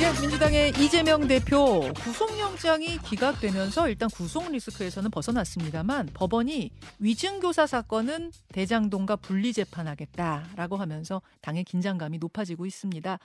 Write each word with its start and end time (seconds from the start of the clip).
예, 0.00 0.10
민주당의 0.20 0.70
이재명 0.70 1.28
대표 1.28 1.80
구속영장이 1.94 2.98
기각되면서 2.98 3.88
일단 3.88 4.10
구속 4.10 4.50
리스크에서는 4.50 5.08
벗어났습니다만 5.08 6.10
법원이 6.12 6.70
위증교사 6.98 7.68
사건은 7.68 8.32
대장동과 8.48 9.16
분리재판하겠다라고 9.16 10.76
하면서 10.76 11.22
당의 11.40 11.62
긴장감이 11.62 12.18
높아지고 12.18 12.66
있습니다. 12.66 13.20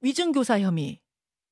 위증교사 0.00 0.60
혐의 0.60 1.00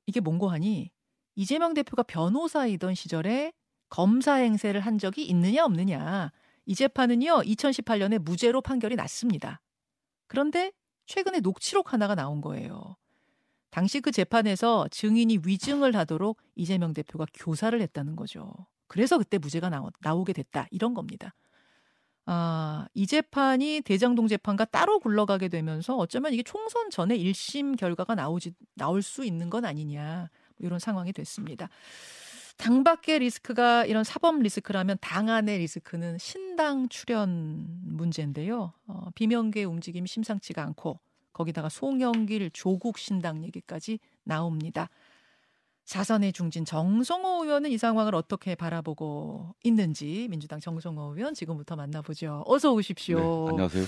이게 0.07 0.21
뭔고 0.21 0.49
하니 0.49 0.93
이재명 1.35 1.75
대표가 1.75 2.05
변호사이던 2.05 2.95
시절에 2.95 3.53
검사 3.89 4.35
행세를 4.35 4.81
한 4.81 4.99
적이 4.99 5.27
있느냐 5.27 5.65
없느냐 5.65 6.31
이 6.67 6.75
재판은요 6.77 7.41
2018년에 7.43 8.19
무죄로 8.19 8.61
판결이 8.61 8.95
났습니다. 8.95 9.61
그런데 10.29 10.71
최근에 11.07 11.41
녹취록 11.41 11.93
하나가 11.93 12.15
나온 12.15 12.41
거예요. 12.41 12.97
당시 13.77 14.01
그 14.01 14.11
재판에서 14.11 14.89
증인이 14.91 15.41
위증을 15.45 15.95
하도록 15.97 16.39
이재명 16.55 16.95
대표가 16.95 17.27
교사를 17.35 17.79
했다는 17.79 18.17
거죠. 18.17 18.51
그래서 18.87 19.19
그때 19.19 19.37
무죄가 19.37 19.69
나오, 19.69 19.91
나오게 20.01 20.33
됐다. 20.33 20.67
이런 20.71 20.95
겁니다. 20.95 21.35
아, 22.25 22.87
이 22.95 23.07
재판이 23.07 23.83
대장동 23.85 24.29
재판과 24.29 24.65
따로 24.65 24.99
굴러가게 24.99 25.49
되면서 25.49 25.95
어쩌면 25.95 26.33
이게 26.33 26.43
총선 26.43 26.89
전에 26.89 27.19
1심 27.19 27.77
결과가 27.77 28.15
나오지, 28.15 28.55
나올 28.77 29.03
수 29.03 29.27
있는 29.27 29.51
건 29.51 29.67
아니냐. 29.67 30.31
뭐 30.57 30.67
이런 30.67 30.79
상황이 30.79 31.13
됐습니다. 31.13 31.69
당 32.57 32.83
밖의 32.83 33.19
리스크가 33.19 33.85
이런 33.85 34.05
사법 34.05 34.41
리스크라면 34.41 34.97
당 35.03 35.29
안의 35.29 35.59
리스크는 35.59 36.17
신당 36.17 36.89
출연 36.89 37.67
문제인데요. 37.83 38.73
어, 38.87 39.11
비명계 39.15 39.65
움직임이 39.65 40.09
심상치가 40.09 40.63
않고 40.63 40.99
거기다가 41.37 41.69
송영길 41.69 42.51
조국 42.53 42.97
신당 42.97 43.45
얘기까지 43.45 43.99
나옵니다. 44.25 44.89
사선의 45.85 46.33
중진 46.33 46.65
정성호 46.65 47.45
의원은 47.45 47.71
이 47.71 47.79
상황을 47.79 48.15
어떻게 48.15 48.55
바라보고 48.55 49.55
있는지 49.63 50.29
민주당 50.31 50.61
정성호 50.61 51.15
의원 51.15 51.35
지금부터 51.35 51.77
만나보죠. 51.77 52.43
어서 52.47 52.73
오십시오. 52.73 53.19
네, 53.19 53.51
안녕하세요. 53.51 53.85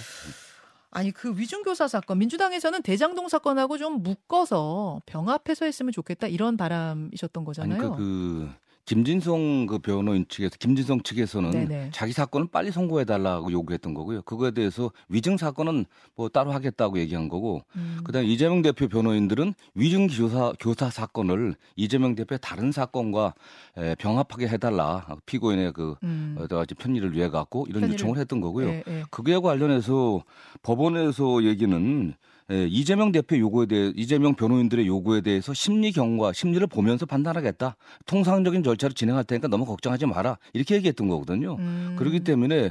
아니 0.91 1.11
그 1.11 1.36
위중교사 1.39 1.89
사건 1.89 2.19
민주당에서는 2.19 2.83
대장동 2.83 3.28
사건하고 3.28 3.78
좀 3.78 4.03
묶어서 4.03 5.01
병합해서 5.06 5.64
했으면 5.64 5.92
좋겠다 5.92 6.27
이런 6.27 6.56
바람이셨던 6.58 7.45
거잖아요. 7.45 7.80
아니 7.80 7.91
그, 7.91 7.97
그 7.97 8.51
김진성 8.89 9.67
그 9.67 9.78
변호인 9.81 10.25
측에서 10.31 10.56
김진성 10.58 11.03
측에서는 11.03 11.50
네네. 11.50 11.91
자기 11.92 12.14
사건은 12.14 12.48
빨리 12.48 12.72
선고해 12.72 13.05
달라고 13.05 13.53
요구했던 13.53 13.92
거고요. 13.92 14.22
그거에 14.22 14.50
대해서 14.50 14.91
위증 15.11 15.36
사건은 15.36 15.84
뭐 16.17 16.30
따로 16.30 16.53
하겠다고 16.53 16.98
얘기한 16.98 17.28
거고 17.28 17.61
음. 17.77 17.98
그다음에 18.03 18.27
이재명 18.27 18.62
대표 18.62 18.89
변호인들은 18.89 19.53
위증 19.75 20.06
교사 20.06 20.55
교사 20.58 20.89
사건을 20.89 21.55
이재명 21.77 22.14
대표의 22.14 22.39
다른 22.41 22.72
사건과 22.72 23.34
에, 23.77 23.95
병합하게 23.97 24.48
해달라 24.48 25.06
피고인의 25.27 25.75
그 25.75 25.95
음. 26.02 26.36
여러 26.39 26.56
가지 26.56 26.75
편의를 26.75 27.12
위해 27.12 27.28
갖고 27.28 27.67
이런 27.69 27.83
편의를. 27.83 27.92
요청을 27.92 28.17
했던 28.17 28.41
거고요. 28.41 28.69
예, 28.69 28.84
예. 28.89 29.05
그게 29.11 29.36
관련해서 29.36 30.23
법원에서 30.62 31.45
얘기는 31.45 32.14
예, 32.51 32.67
이재명 32.67 33.13
대표 33.13 33.37
요구에 33.37 33.67
대해 33.67 33.93
이재명 33.95 34.35
변호인들의 34.35 34.87
요구에 34.87 35.21
대해서 35.21 35.53
심리 35.53 35.93
경과 35.93 36.33
심리를 36.33 36.67
보면서 36.67 37.05
판단하겠다. 37.05 37.77
통상적인 38.07 38.63
절차로 38.63 38.95
진행할 38.95 39.25
테니까 39.25 39.49
너무 39.49 39.67
걱정하지 39.67 40.07
마라. 40.07 40.39
이렇게 40.55 40.77
얘기했던 40.77 41.09
거거든요. 41.09 41.57
음. 41.59 41.95
그렇기 41.99 42.21
때문에 42.21 42.71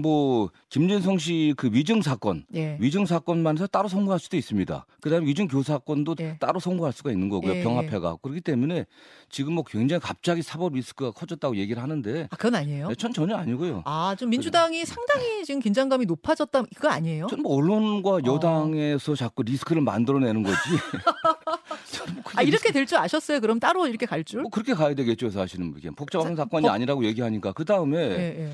뭐 0.00 0.50
김진성 0.68 1.18
씨 1.18 1.54
그 1.56 1.68
위증 1.72 2.02
사건, 2.02 2.44
예. 2.54 2.76
위증 2.80 3.06
사건만 3.06 3.56
해서 3.56 3.66
따로 3.66 3.88
선고할 3.88 4.18
수도 4.20 4.36
있습니다. 4.36 4.86
그다음에 5.00 5.26
위증 5.26 5.48
교사 5.48 5.78
건도 5.78 6.14
예. 6.20 6.36
따로 6.40 6.60
선고할 6.60 6.92
수가 6.92 7.10
있는 7.12 7.28
거고요. 7.28 7.56
예. 7.56 7.62
병합해가 7.62 8.16
그렇기 8.22 8.40
때문에 8.40 8.86
지금 9.28 9.54
뭐 9.54 9.64
굉장히 9.64 10.00
갑자기 10.00 10.42
사법 10.42 10.74
리스크가 10.74 11.10
커졌다고 11.12 11.56
얘기를 11.56 11.82
하는데 11.82 12.28
아, 12.30 12.36
그건 12.36 12.54
아니에요? 12.56 12.88
네, 12.88 12.94
전 12.94 13.12
전혀 13.12 13.36
아니고요. 13.36 13.82
아, 13.84 14.14
좀 14.18 14.30
민주당이 14.30 14.84
상당히 14.84 15.44
지금 15.44 15.60
긴장감이 15.60 16.06
높아졌다 16.06 16.62
그거 16.74 16.88
아니에요? 16.88 17.26
저는 17.28 17.42
뭐 17.42 17.56
언론과 17.56 18.10
어. 18.10 18.20
여당에서 18.24 19.12
어. 19.12 19.14
자꾸 19.14 19.42
리스크를 19.42 19.82
만들어내는 19.82 20.42
거지. 20.42 20.56
뭐 22.14 22.22
아 22.36 22.42
이렇게 22.42 22.72
될 22.72 22.86
줄 22.86 22.98
아셨어요? 22.98 23.40
그럼 23.40 23.60
따로 23.60 23.86
이렇게 23.86 24.06
갈 24.06 24.24
줄? 24.24 24.40
뭐 24.42 24.50
그렇게 24.50 24.74
가야 24.74 24.94
되겠죠, 24.94 25.30
사실은 25.30 25.72
이게 25.76 25.90
복잡한 25.90 26.34
사, 26.34 26.44
건이 26.44 26.66
법... 26.66 26.72
아니라고 26.74 27.04
얘기하니까 27.04 27.52
그 27.52 27.64
다음에 27.64 27.98
예, 27.98 28.44
예. 28.46 28.52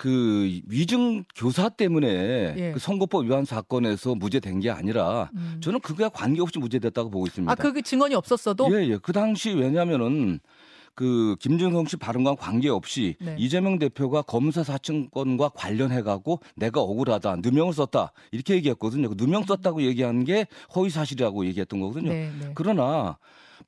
그 0.00 0.48
위증 0.66 1.24
교사 1.36 1.68
때문에 1.68 2.54
예. 2.56 2.70
그 2.72 2.78
선거법 2.78 3.26
위반 3.26 3.44
사건에서 3.44 4.14
무죄된 4.14 4.60
게 4.60 4.70
아니라 4.70 5.28
음. 5.34 5.60
저는 5.62 5.80
그거와 5.80 6.08
관계없이 6.08 6.58
무죄됐다고 6.58 7.10
보고 7.10 7.26
있습니다. 7.26 7.52
아, 7.52 7.54
그 7.54 7.82
증언이 7.82 8.14
없었어도? 8.14 8.66
예, 8.72 8.88
예. 8.88 8.96
그 8.96 9.12
당시 9.12 9.50
왜냐면은 9.50 10.40
그 10.94 11.36
김준성 11.38 11.84
씨 11.84 11.98
발언과 11.98 12.36
관계없이 12.36 13.16
네. 13.20 13.36
이재명 13.38 13.78
대표가 13.78 14.22
검사 14.22 14.64
사칭권과 14.64 15.50
관련해 15.50 16.00
갖고 16.00 16.40
내가 16.56 16.80
억울하다 16.80 17.36
누명을 17.42 17.74
썼다 17.74 18.12
이렇게 18.32 18.54
얘기했거든요. 18.54 19.10
그 19.10 19.16
누명 19.18 19.42
썼다고 19.42 19.82
얘기한 19.82 20.24
게 20.24 20.46
허위 20.74 20.88
사실이라고 20.88 21.44
얘기했던 21.44 21.78
거거든요. 21.78 22.10
네, 22.10 22.30
네. 22.40 22.52
그러나 22.54 23.18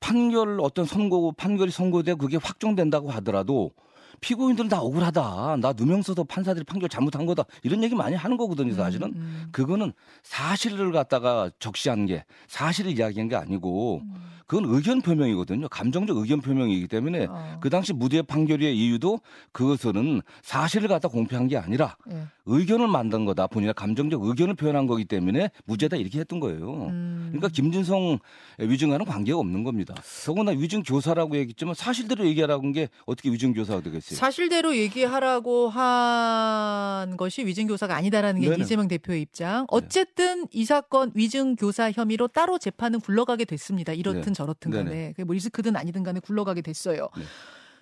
판결 0.01 0.61
어떤 0.63 0.87
선고 0.87 1.33
판결이 1.33 1.71
선고돼 1.71 2.15
그게 2.15 2.39
확정된다고 2.39 3.11
하더라도 3.11 3.73
피고인들은 4.23 4.71
다 4.71 4.81
억울하다. 4.81 5.57
나 5.61 5.73
누명 5.77 6.01
써서 6.01 6.25
판사들이 6.25 6.65
판결 6.65 6.89
잘못한 6.89 7.27
거다. 7.27 7.45
이런 7.63 7.83
얘기 7.83 7.95
많이 7.95 8.17
하는 8.17 8.37
거거든요, 8.39 8.73
사실은. 8.73 9.09
음, 9.09 9.15
음. 9.17 9.49
그거는 9.53 9.93
사실을 10.23 10.93
갖다가 10.93 11.51
적시한 11.59 12.07
게 12.07 12.25
사실을 12.49 12.97
이야기한 12.99 13.29
게 13.29 13.37
아니고 13.37 14.01
음. 14.05 14.15
그건 14.47 14.65
의견 14.67 15.01
표명이거든요. 15.01 15.69
감정적 15.69 16.17
의견 16.17 16.41
표명이기 16.41 16.89
때문에 16.89 17.27
어. 17.31 17.59
그 17.61 17.71
당시 17.71 17.93
무죄 17.93 18.23
판결의 18.23 18.77
이유도 18.77 19.21
그것은 19.53 20.21
사실을 20.43 20.89
갖다 20.89 21.09
공표한 21.09 21.47
게 21.49 21.57
아니라 21.57 21.97
예. 22.11 22.25
의견을 22.47 22.89
만든 22.89 23.25
거다. 23.25 23.47
본인의 23.47 23.75
감정적 23.75 24.25
의견을 24.25 24.55
표현한 24.55 24.87
거기 24.89 25.05
때문에 25.05 25.51
무죄다 25.65 25.97
이렇게 25.97 26.19
했던 26.19 26.41
거예요. 26.41 26.87
음. 26.89 27.29
그러니까 27.31 27.49
김진성 27.49 28.19
위증과는 28.59 29.07
관계가 29.07 29.39
없는 29.39 29.63
겁니다. 29.63 29.95
더구나 30.27 30.51
위증 30.51 30.83
교사라고 30.83 31.37
얘기했지만 31.37 31.75
사실대로 31.75 32.27
얘기하라고 32.27 32.65
한 32.65 32.73
게 32.73 32.89
어떻게 33.05 33.31
위증 33.31 33.53
교사가 33.53 33.83
되겠어요? 33.83 34.17
사실대로 34.19 34.75
얘기하라고 34.75 35.69
한 35.69 37.17
것이 37.17 37.45
위증 37.45 37.67
교사가 37.67 37.95
아니다라는 37.97 38.41
게 38.41 38.49
네네. 38.49 38.63
이재명 38.63 38.89
대표의 38.89 39.21
입장. 39.23 39.67
어쨌든 39.69 40.43
네. 40.43 40.49
이 40.53 40.65
사건 40.65 41.13
위증 41.15 41.55
교사 41.57 41.91
혐의로 41.93 42.29
따로 42.29 42.59
재판은 42.59 43.01
굴러가게 43.01 43.45
됐습니다. 43.45 43.93
이렇든 43.93 44.23
네. 44.23 44.33
저렇든 44.43 44.71
간에 44.71 45.15
뭐 45.25 45.35
리스크든 45.35 45.77
아니든 45.77 46.03
간에 46.03 46.21
굴러가게 46.21 46.63
됐어요. 46.63 47.09
네. 47.17 47.25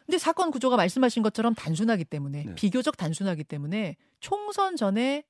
근데 0.06 0.18
사건 0.18 0.50
구조가 0.50 0.76
말씀하신 0.76 1.22
것처럼 1.22 1.54
단순하기 1.54 2.04
때문에 2.04 2.44
네. 2.44 2.54
비교적 2.54 2.96
단순하기 2.96 3.44
때문에 3.44 3.96
총선 4.20 4.76
전에 4.76 5.24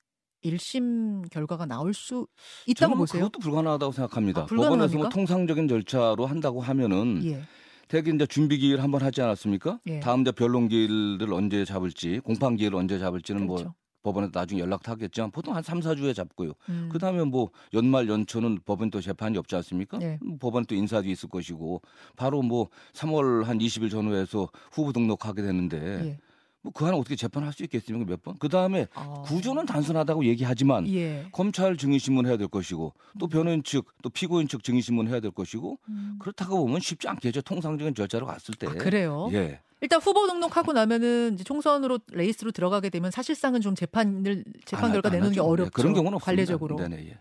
1심 0.44 1.30
결과가 1.30 1.66
나올 1.66 1.92
수 1.92 2.26
있다고 2.66 2.96
보세요? 2.96 3.24
그것도 3.24 3.40
불가능하다고 3.40 3.92
생각합니다. 3.92 4.42
아, 4.42 4.46
법원에서 4.46 4.96
뭐 4.96 5.08
통상적인 5.08 5.68
절차로 5.68 6.26
한다고 6.26 6.60
하면은 6.62 7.20
예. 7.24 7.42
대개 7.88 8.10
이제 8.10 8.24
준비 8.24 8.56
기일 8.58 8.80
한번 8.80 9.02
하지 9.02 9.20
않았습니까? 9.20 9.80
예. 9.86 10.00
다음 10.00 10.22
이제 10.22 10.32
변론 10.32 10.68
기일을 10.68 11.32
언제 11.32 11.64
잡을지, 11.64 12.20
공판 12.20 12.56
기일을 12.56 12.76
언제 12.76 12.98
잡을지는 12.98 13.46
뭐 13.46 13.56
그렇죠. 13.56 13.68
뭐 13.70 13.79
법원에 14.02 14.28
나중에 14.32 14.60
연락하겠지만 14.60 15.30
보통 15.30 15.54
한 15.54 15.62
3, 15.62 15.80
4주에 15.80 16.14
잡고요. 16.14 16.52
음. 16.68 16.88
그다음에 16.92 17.24
뭐 17.24 17.50
연말 17.74 18.08
연초는 18.08 18.60
법원 18.64 18.90
또 18.90 19.00
재판이 19.00 19.36
없지 19.38 19.56
않습니까? 19.56 19.98
네. 19.98 20.18
법원 20.38 20.64
또 20.64 20.74
인사도 20.74 21.08
있을 21.08 21.28
것이고 21.28 21.82
바로 22.16 22.42
뭐 22.42 22.68
3월 22.94 23.44
한 23.44 23.58
20일 23.58 23.90
전후에서 23.90 24.48
후보 24.72 24.92
등록하게 24.92 25.42
되는데 25.42 25.78
네. 25.78 26.18
뭐그 26.62 26.84
안에 26.84 26.96
어떻게 26.96 27.16
재판할 27.16 27.52
수 27.52 27.62
있겠습니까 27.64 28.06
몇 28.08 28.22
번? 28.22 28.36
그 28.38 28.48
다음에 28.48 28.86
아. 28.94 29.22
구조는 29.24 29.66
단순하다고 29.66 30.24
얘기하지만 30.26 30.86
예. 30.88 31.26
검찰 31.32 31.76
증인신문 31.76 32.26
해야 32.26 32.36
될 32.36 32.48
것이고 32.48 32.92
또 33.18 33.26
음. 33.26 33.28
변호인 33.28 33.62
측 33.62 33.86
또 34.02 34.10
피고인 34.10 34.48
측 34.48 34.62
증인신문 34.62 35.08
해야 35.08 35.20
될 35.20 35.30
것이고 35.30 35.78
음. 35.88 36.16
그렇다고 36.20 36.58
보면 36.60 36.80
쉽지 36.80 37.08
않겠죠 37.08 37.42
통상적인 37.42 37.94
절차로 37.94 38.26
갔을 38.26 38.54
때. 38.54 38.66
아, 38.66 38.72
그래요? 38.74 39.28
예. 39.32 39.60
일단 39.82 40.00
후보 40.00 40.26
등록하고 40.26 40.74
나면은 40.74 41.34
이제 41.34 41.44
총선으로 41.44 42.00
레이스로 42.12 42.50
들어가게 42.50 42.90
되면 42.90 43.10
사실상은 43.10 43.62
좀 43.62 43.74
재판을 43.74 44.44
재판 44.66 44.92
결과 44.92 45.08
내는 45.08 45.32
게 45.32 45.40
어렵죠. 45.40 45.70
네, 45.70 45.70
그런 45.74 45.94
경우는 45.94 46.18
관례적으로. 46.18 46.76
네네, 46.76 47.06
예. 47.08 47.18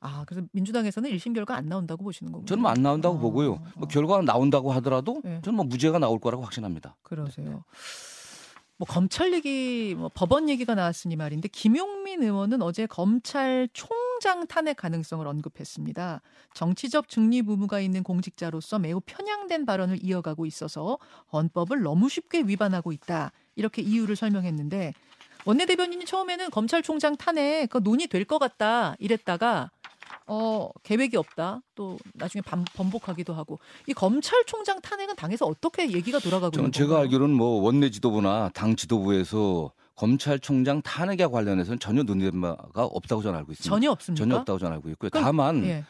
아, 0.00 0.24
그래서 0.28 0.46
민주당에서는 0.52 1.10
1심 1.10 1.34
결과 1.34 1.56
안 1.56 1.68
나온다고 1.68 2.04
보시는 2.04 2.30
거군요. 2.30 2.46
저는 2.46 2.62
뭐 2.62 2.70
안 2.70 2.82
나온다고 2.82 3.16
어, 3.16 3.18
보고요. 3.18 3.48
뭐 3.74 3.84
어. 3.84 3.86
결과가 3.88 4.22
나온다고 4.22 4.70
하더라도 4.74 5.20
네. 5.24 5.40
저는 5.42 5.56
뭐 5.56 5.64
무죄가 5.64 5.98
나올 5.98 6.20
거라고 6.20 6.44
확신합니다. 6.44 6.94
그러세요. 7.02 7.48
네. 7.48 7.56
뭐 8.78 8.86
검찰 8.86 9.32
얘기, 9.32 9.96
뭐 9.98 10.08
법원 10.14 10.48
얘기가 10.48 10.76
나왔으니 10.76 11.16
말인데 11.16 11.48
김용민 11.48 12.22
의원은 12.22 12.62
어제 12.62 12.86
검찰 12.86 13.68
총장 13.72 14.46
탄핵 14.46 14.76
가능성을 14.76 15.26
언급했습니다. 15.26 16.22
정치적 16.54 17.08
중립 17.08 17.48
의무가 17.48 17.80
있는 17.80 18.04
공직자로서 18.04 18.78
매우 18.78 19.00
편향된 19.04 19.66
발언을 19.66 19.98
이어가고 20.00 20.46
있어서 20.46 20.98
헌법을 21.32 21.82
너무 21.82 22.08
쉽게 22.08 22.42
위반하고 22.42 22.92
있다. 22.92 23.32
이렇게 23.56 23.82
이유를 23.82 24.14
설명했는데 24.14 24.94
원내대변인이 25.44 26.04
처음에는 26.04 26.50
검찰총장 26.50 27.16
탄핵 27.16 27.70
그 27.70 27.78
논의될 27.78 28.26
것 28.26 28.38
같다 28.38 28.94
이랬다가 29.00 29.72
어, 30.28 30.70
계획이 30.82 31.16
없다. 31.16 31.62
또 31.74 31.98
나중에 32.14 32.42
반, 32.42 32.64
번복하기도 32.74 33.32
하고. 33.32 33.58
이 33.86 33.94
검찰총장 33.94 34.80
탄핵은 34.82 35.16
당에서 35.16 35.46
어떻게 35.46 35.90
얘기가 35.90 36.18
돌아가고 36.18 36.56
있는 36.58 36.70
제가 36.70 36.88
건가요? 36.88 37.02
알기로는 37.04 37.34
뭐 37.34 37.62
원내 37.62 37.90
지도부나 37.90 38.50
당 38.52 38.76
지도부에서 38.76 39.72
검찰총장 39.96 40.82
탄핵에 40.82 41.26
관련해서는 41.26 41.80
전혀 41.80 42.02
논의된 42.02 42.40
바가 42.40 42.84
없다고 42.84 43.22
저는 43.22 43.38
알고 43.38 43.52
있습니다. 43.52 43.74
전혀 43.74 43.90
없습니까? 43.90 44.22
전혀 44.22 44.36
없다고 44.36 44.58
저는 44.58 44.74
알고 44.76 44.90
있고요. 44.90 45.10
다만 45.10 45.64
예. 45.64 45.84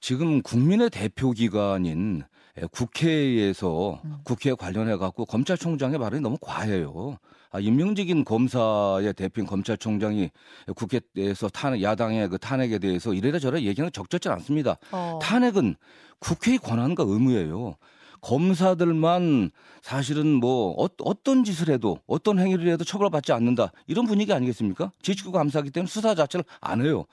지금 0.00 0.40
국민의 0.40 0.88
대표 0.90 1.32
기관인 1.32 2.22
국회에서 2.70 4.00
음. 4.04 4.18
국회에 4.24 4.54
관련해 4.54 4.96
갖고 4.96 5.26
검찰총장의 5.26 5.98
말이 5.98 6.20
너무 6.20 6.38
과해요. 6.40 7.18
아, 7.50 7.60
임명직인 7.60 8.24
검사의 8.24 9.14
대표인 9.14 9.46
검찰총장이 9.46 10.30
국회에서 10.74 11.48
탄핵, 11.48 11.82
야당의 11.82 12.28
그 12.28 12.38
탄핵에 12.38 12.78
대해서 12.78 13.14
이래라 13.14 13.38
저래 13.38 13.62
얘기하는 13.62 13.90
적절치 13.92 14.28
않습니다. 14.28 14.76
어. 14.92 15.18
탄핵은 15.22 15.76
국회의 16.18 16.58
권한과 16.58 17.04
의무예요. 17.06 17.76
검사들만 18.20 19.50
사실은 19.80 20.26
뭐 20.34 20.74
어, 20.76 21.22
떤 21.22 21.44
짓을 21.44 21.68
해도 21.68 22.00
어떤 22.06 22.38
행위를 22.38 22.66
해도 22.72 22.84
처벌받지 22.84 23.32
않는다 23.32 23.72
이런 23.86 24.06
분위기 24.06 24.32
아니겠습니까? 24.32 24.90
지식구 25.02 25.32
감사기 25.32 25.70
때문에 25.70 25.88
수사 25.88 26.14
자체를 26.14 26.44
안 26.60 26.84
해요. 26.84 27.04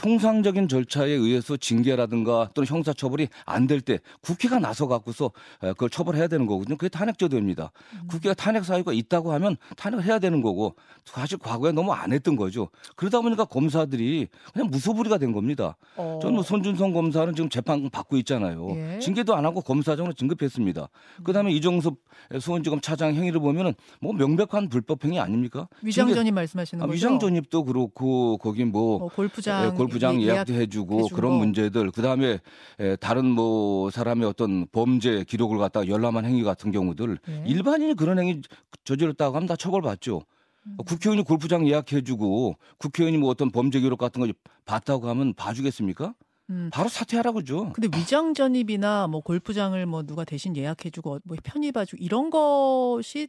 통상적인 0.00 0.66
절차에 0.68 1.10
의해서 1.10 1.56
징계라든가 1.58 2.48
또는 2.54 2.66
형사처벌이 2.66 3.28
안 3.44 3.66
될 3.66 3.80
때 3.82 3.98
국회가 4.20 4.58
나서 4.58 4.88
갖고서 4.88 5.30
그걸 5.60 5.90
처벌해야 5.90 6.26
되는 6.26 6.46
거거든요. 6.46 6.76
그게 6.76 6.88
탄핵제도입니다. 6.88 7.70
음. 7.92 8.06
국회가 8.08 8.34
탄핵 8.34 8.64
사유가 8.64 8.92
있다고 8.92 9.32
하면 9.34 9.56
탄핵을 9.76 10.04
해야 10.04 10.18
되는 10.18 10.40
거고 10.42 10.74
사실 11.04 11.38
과거에 11.38 11.72
너무 11.72 11.92
안 11.92 12.12
했던 12.12 12.34
거죠. 12.36 12.68
그러다 12.96 13.20
보니까 13.20 13.44
검사들이 13.44 14.28
그냥 14.52 14.70
무소불위가 14.70 15.18
된 15.18 15.32
겁니다. 15.32 15.76
어. 15.96 16.18
저는 16.22 16.34
뭐 16.34 16.42
손준성 16.42 16.92
검사는 16.92 17.34
지금 17.34 17.48
재판 17.50 17.88
받고 17.90 18.16
있잖아요. 18.18 18.68
예. 18.76 18.98
징계도 19.00 19.34
안 19.34 19.44
하고 19.44 19.60
검사장으로 19.60 20.14
진급했습니다. 20.14 20.88
음. 21.18 21.24
그다음에 21.24 21.52
이정섭 21.52 21.96
수원지검 22.40 22.80
차장 22.80 23.14
행위를 23.14 23.40
보면은 23.40 23.74
뭐 24.00 24.12
명백한 24.14 24.68
불법 24.68 25.04
행위 25.04 25.20
아닙니까? 25.20 25.68
위장 25.82 26.12
전입 26.12 26.32
말씀하시는 26.34 26.82
아, 26.82 26.86
거죠? 26.86 26.94
위장 26.94 27.18
전입도 27.18 27.64
그렇고 27.64 28.38
거기 28.38 28.64
뭐 28.64 29.04
어, 29.04 29.08
골프장 29.08 29.66
예, 29.66 29.76
골 29.76 29.88
프장 29.90 30.22
예, 30.22 30.28
약도 30.28 30.54
해주고 30.54 31.08
그런 31.08 31.32
거. 31.32 31.38
문제들 31.38 31.90
그다음에 31.90 32.38
에, 32.78 32.96
다른 32.96 33.26
뭐 33.26 33.90
사람의 33.90 34.26
어떤 34.28 34.66
범죄 34.72 35.24
기록을 35.24 35.58
갖다가 35.58 35.86
열람한 35.88 36.24
행위 36.24 36.42
같은 36.42 36.70
경우들 36.72 37.18
네. 37.26 37.44
일반인이 37.46 37.94
그런 37.94 38.18
행위 38.18 38.40
저질렀다고 38.84 39.36
하면 39.36 39.46
다 39.46 39.56
처벌받죠. 39.56 40.22
음. 40.66 40.76
국회의원이 40.84 41.24
골프장 41.24 41.66
예약해주고 41.68 42.56
국회의원이 42.78 43.18
뭐 43.18 43.30
어떤 43.30 43.50
범죄 43.50 43.80
기록 43.80 43.98
같은 43.98 44.20
거 44.26 44.32
봤다고 44.64 45.08
하면 45.08 45.34
봐주겠습니까? 45.34 46.14
음. 46.50 46.68
바로 46.72 46.88
사퇴하라고죠. 46.88 47.72
근데 47.72 47.88
위장 47.96 48.34
전입이나 48.34 49.06
뭐 49.06 49.20
골프장을 49.20 49.86
뭐 49.86 50.02
누가 50.02 50.24
대신 50.24 50.56
예약해주고 50.56 51.20
뭐 51.24 51.36
편입해주고 51.42 52.02
이런 52.02 52.28
것이 52.30 53.28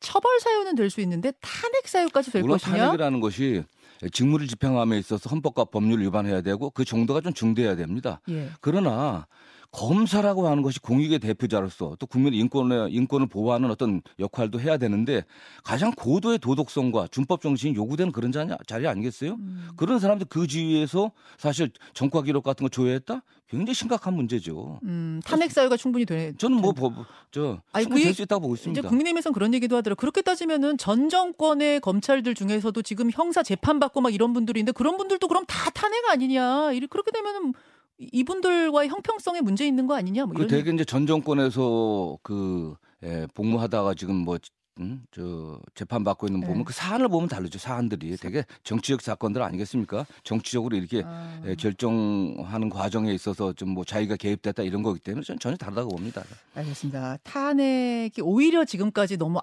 처벌 0.00 0.40
사유는 0.40 0.74
될 0.76 0.90
수 0.90 1.00
있는데 1.02 1.30
탄핵 1.40 1.86
사유까지 1.86 2.32
될 2.32 2.42
물론 2.42 2.58
것이냐? 2.58 2.76
탄핵이라는 2.78 3.20
것이 3.20 3.62
직무를 4.08 4.46
집행함에 4.46 4.98
있어서 4.98 5.28
헌법과 5.28 5.66
법률을 5.66 6.04
위반해야 6.06 6.40
되고 6.40 6.70
그 6.70 6.84
정도가 6.84 7.20
좀 7.20 7.32
중대해야 7.32 7.76
됩니다. 7.76 8.20
예. 8.30 8.48
그러나 8.60 9.26
검사라고 9.72 10.48
하는 10.48 10.62
것이 10.62 10.80
공익의 10.80 11.20
대표자로서 11.20 11.96
또 11.98 12.06
국민의 12.06 12.38
인권의 12.40 12.92
인권을 12.92 13.28
보호하는 13.28 13.70
어떤 13.70 14.02
역할도 14.18 14.60
해야 14.60 14.76
되는데 14.78 15.24
가장 15.62 15.92
고도의 15.92 16.38
도덕성과 16.40 17.08
준법 17.10 17.40
정신이 17.40 17.76
요구되는 17.76 18.12
그런 18.12 18.32
자리, 18.32 18.50
자리 18.66 18.88
아니겠어요? 18.88 19.34
음. 19.34 19.68
그런 19.76 20.00
사람들 20.00 20.26
그 20.28 20.46
지위에서 20.46 21.12
사실 21.38 21.70
정과 21.94 22.22
기록 22.22 22.42
같은 22.42 22.64
거 22.64 22.68
조회했다? 22.68 23.22
굉장히 23.48 23.74
심각한 23.74 24.14
문제죠. 24.14 24.78
음, 24.84 25.20
탄핵 25.24 25.50
사유가 25.50 25.76
충분히 25.76 26.04
돼. 26.04 26.32
저는 26.38 26.58
뭐저 26.58 27.60
충분히 27.80 28.02
그 28.02 28.04
될수 28.04 28.22
있다고 28.22 28.42
보고 28.42 28.54
있습니다. 28.54 28.78
이제 28.78 28.88
국민의힘에서는 28.88 29.32
그런 29.32 29.54
얘기도 29.54 29.76
하더라고요. 29.76 29.96
그렇게 29.96 30.22
따지면은 30.22 30.78
전 30.78 31.08
정권의 31.08 31.80
검찰들 31.80 32.34
중에서도 32.34 32.80
지금 32.82 33.10
형사 33.12 33.42
재판 33.42 33.80
받고 33.80 34.00
막 34.00 34.14
이런 34.14 34.32
분들이 34.32 34.60
있는데 34.60 34.72
그런 34.72 34.96
분들도 34.96 35.26
그럼 35.26 35.44
다 35.46 35.70
탄핵 35.70 36.08
아니냐? 36.08 36.70
그렇게 36.88 37.10
되면은 37.10 37.54
이분들과의 38.12 38.88
형평성에 38.88 39.40
문제 39.42 39.66
있는 39.66 39.86
거 39.86 39.94
아니냐? 39.94 40.26
뭐그 40.26 40.46
되게 40.46 40.70
이제 40.72 40.84
전 40.84 41.06
정권에서 41.06 42.18
그 42.22 42.74
예, 43.02 43.26
복무하다가 43.34 43.94
지금 43.94 44.16
뭐 44.16 44.38
음, 44.78 45.02
저 45.10 45.58
재판 45.74 46.04
받고 46.04 46.26
있는 46.26 46.40
보면 46.40 46.58
네. 46.58 46.64
그 46.64 46.72
사안을 46.72 47.08
보면 47.08 47.28
다르죠. 47.28 47.58
사안들이 47.58 48.16
되게 48.16 48.44
정치적 48.64 49.02
사건들 49.02 49.42
아니겠습니까? 49.42 50.06
정치적으로 50.24 50.74
이렇게 50.76 51.02
아. 51.04 51.42
예, 51.44 51.54
결정하는 51.54 52.70
과정에 52.70 53.12
있어서 53.12 53.52
좀 53.52 53.70
뭐 53.70 53.84
자기가 53.84 54.16
개입됐다 54.16 54.62
이런 54.62 54.82
거기 54.82 54.98
때문에 54.98 55.22
저는 55.24 55.38
전혀 55.38 55.56
다르다고 55.56 55.90
봅니다. 55.90 56.22
알겠습니다. 56.54 57.18
탄핵이 57.22 58.12
오히려 58.22 58.64
지금까지 58.64 59.18
너무 59.18 59.40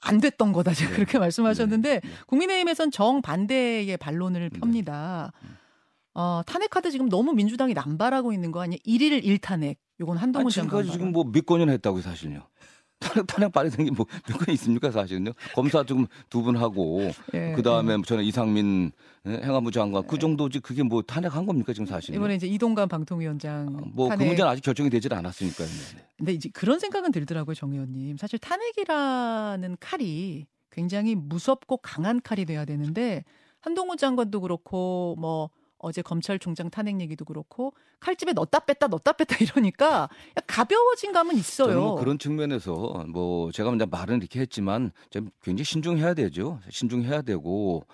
안 0.00 0.20
됐던 0.20 0.52
거다 0.52 0.72
제가 0.72 0.90
네. 0.90 0.96
그렇게 0.96 1.18
말씀하셨는데 1.18 1.88
네. 1.88 2.00
네. 2.00 2.10
국민의힘에선 2.26 2.90
정 2.90 3.20
반대의 3.20 3.96
반론을 3.98 4.48
네. 4.50 4.58
펴니다. 4.60 5.32
네. 6.14 6.20
어, 6.20 6.42
탄핵 6.46 6.70
카드 6.70 6.90
지금 6.90 7.08
너무 7.08 7.32
민주당이 7.32 7.74
남발하고 7.74 8.32
있는 8.32 8.50
거 8.52 8.60
아니에요? 8.62 8.78
1일 8.86 9.22
1탄핵. 9.24 9.76
요건 10.00 10.16
한동훈 10.16 10.50
장관. 10.50 10.82
지금까지 10.84 10.92
지금 10.92 11.12
뭐 11.12 11.24
몇 11.24 11.44
건이나 11.46 11.72
했다고 11.72 12.00
사실요. 12.00 12.42
탄핵, 13.00 13.26
탄핵 13.28 13.52
발의된 13.52 13.84
게 13.86 13.90
뭐몇 13.92 14.08
건 14.44 14.54
있습니까 14.54 14.90
사실은요. 14.90 15.32
검사 15.54 15.84
지금 15.84 16.06
두 16.30 16.42
분 16.42 16.56
하고 16.56 17.00
예, 17.34 17.52
그 17.54 17.62
다음에 17.62 17.94
예. 17.94 18.02
저는 18.04 18.24
이상민 18.24 18.90
예, 19.26 19.30
행안부 19.44 19.70
장관 19.70 20.04
그 20.08 20.16
예. 20.16 20.18
정도지 20.18 20.58
그게 20.60 20.82
뭐 20.82 21.02
탄핵한 21.02 21.46
겁니까 21.46 21.72
지금 21.72 21.86
사실. 21.86 22.14
이번에 22.16 22.34
이제 22.34 22.48
이동관 22.48 22.88
방통위원장. 22.88 23.76
아, 23.76 23.86
뭐그 23.92 24.14
문제는 24.22 24.50
아직 24.50 24.62
결정이 24.62 24.90
되질 24.90 25.14
않았으니까요. 25.14 25.68
네. 25.68 26.04
근데 26.16 26.32
이제 26.32 26.48
그런 26.52 26.80
생각은 26.80 27.12
들더라고요 27.12 27.54
정 27.54 27.72
의원님. 27.72 28.16
사실 28.16 28.38
탄핵이라는 28.40 29.76
칼이 29.78 30.46
굉장히 30.72 31.14
무섭고 31.14 31.76
강한 31.78 32.20
칼이 32.20 32.44
돼야 32.44 32.64
되는데 32.64 33.24
한동훈 33.60 33.96
장관도 33.96 34.40
그렇고 34.40 35.14
뭐 35.20 35.50
어제 35.78 36.02
검찰총장 36.02 36.70
탄핵 36.70 37.00
얘기도 37.00 37.24
그렇고 37.24 37.72
칼집에 38.00 38.32
넣었다 38.32 38.60
뺐다 38.60 38.88
넣었다 38.88 39.12
뺐다 39.12 39.36
이러니까 39.44 40.08
가벼워진 40.46 41.12
감은 41.12 41.36
있어요. 41.36 41.80
뭐 41.80 41.94
그런 41.96 42.18
측면에서 42.18 43.04
뭐 43.08 43.50
제가 43.52 43.70
먼저 43.70 43.86
말은 43.86 44.18
이렇게 44.18 44.40
했지만 44.40 44.92
좀 45.10 45.30
굉장히 45.42 45.64
신중해야 45.64 46.14
되죠. 46.14 46.60
신중해야 46.70 47.22
되고 47.22 47.84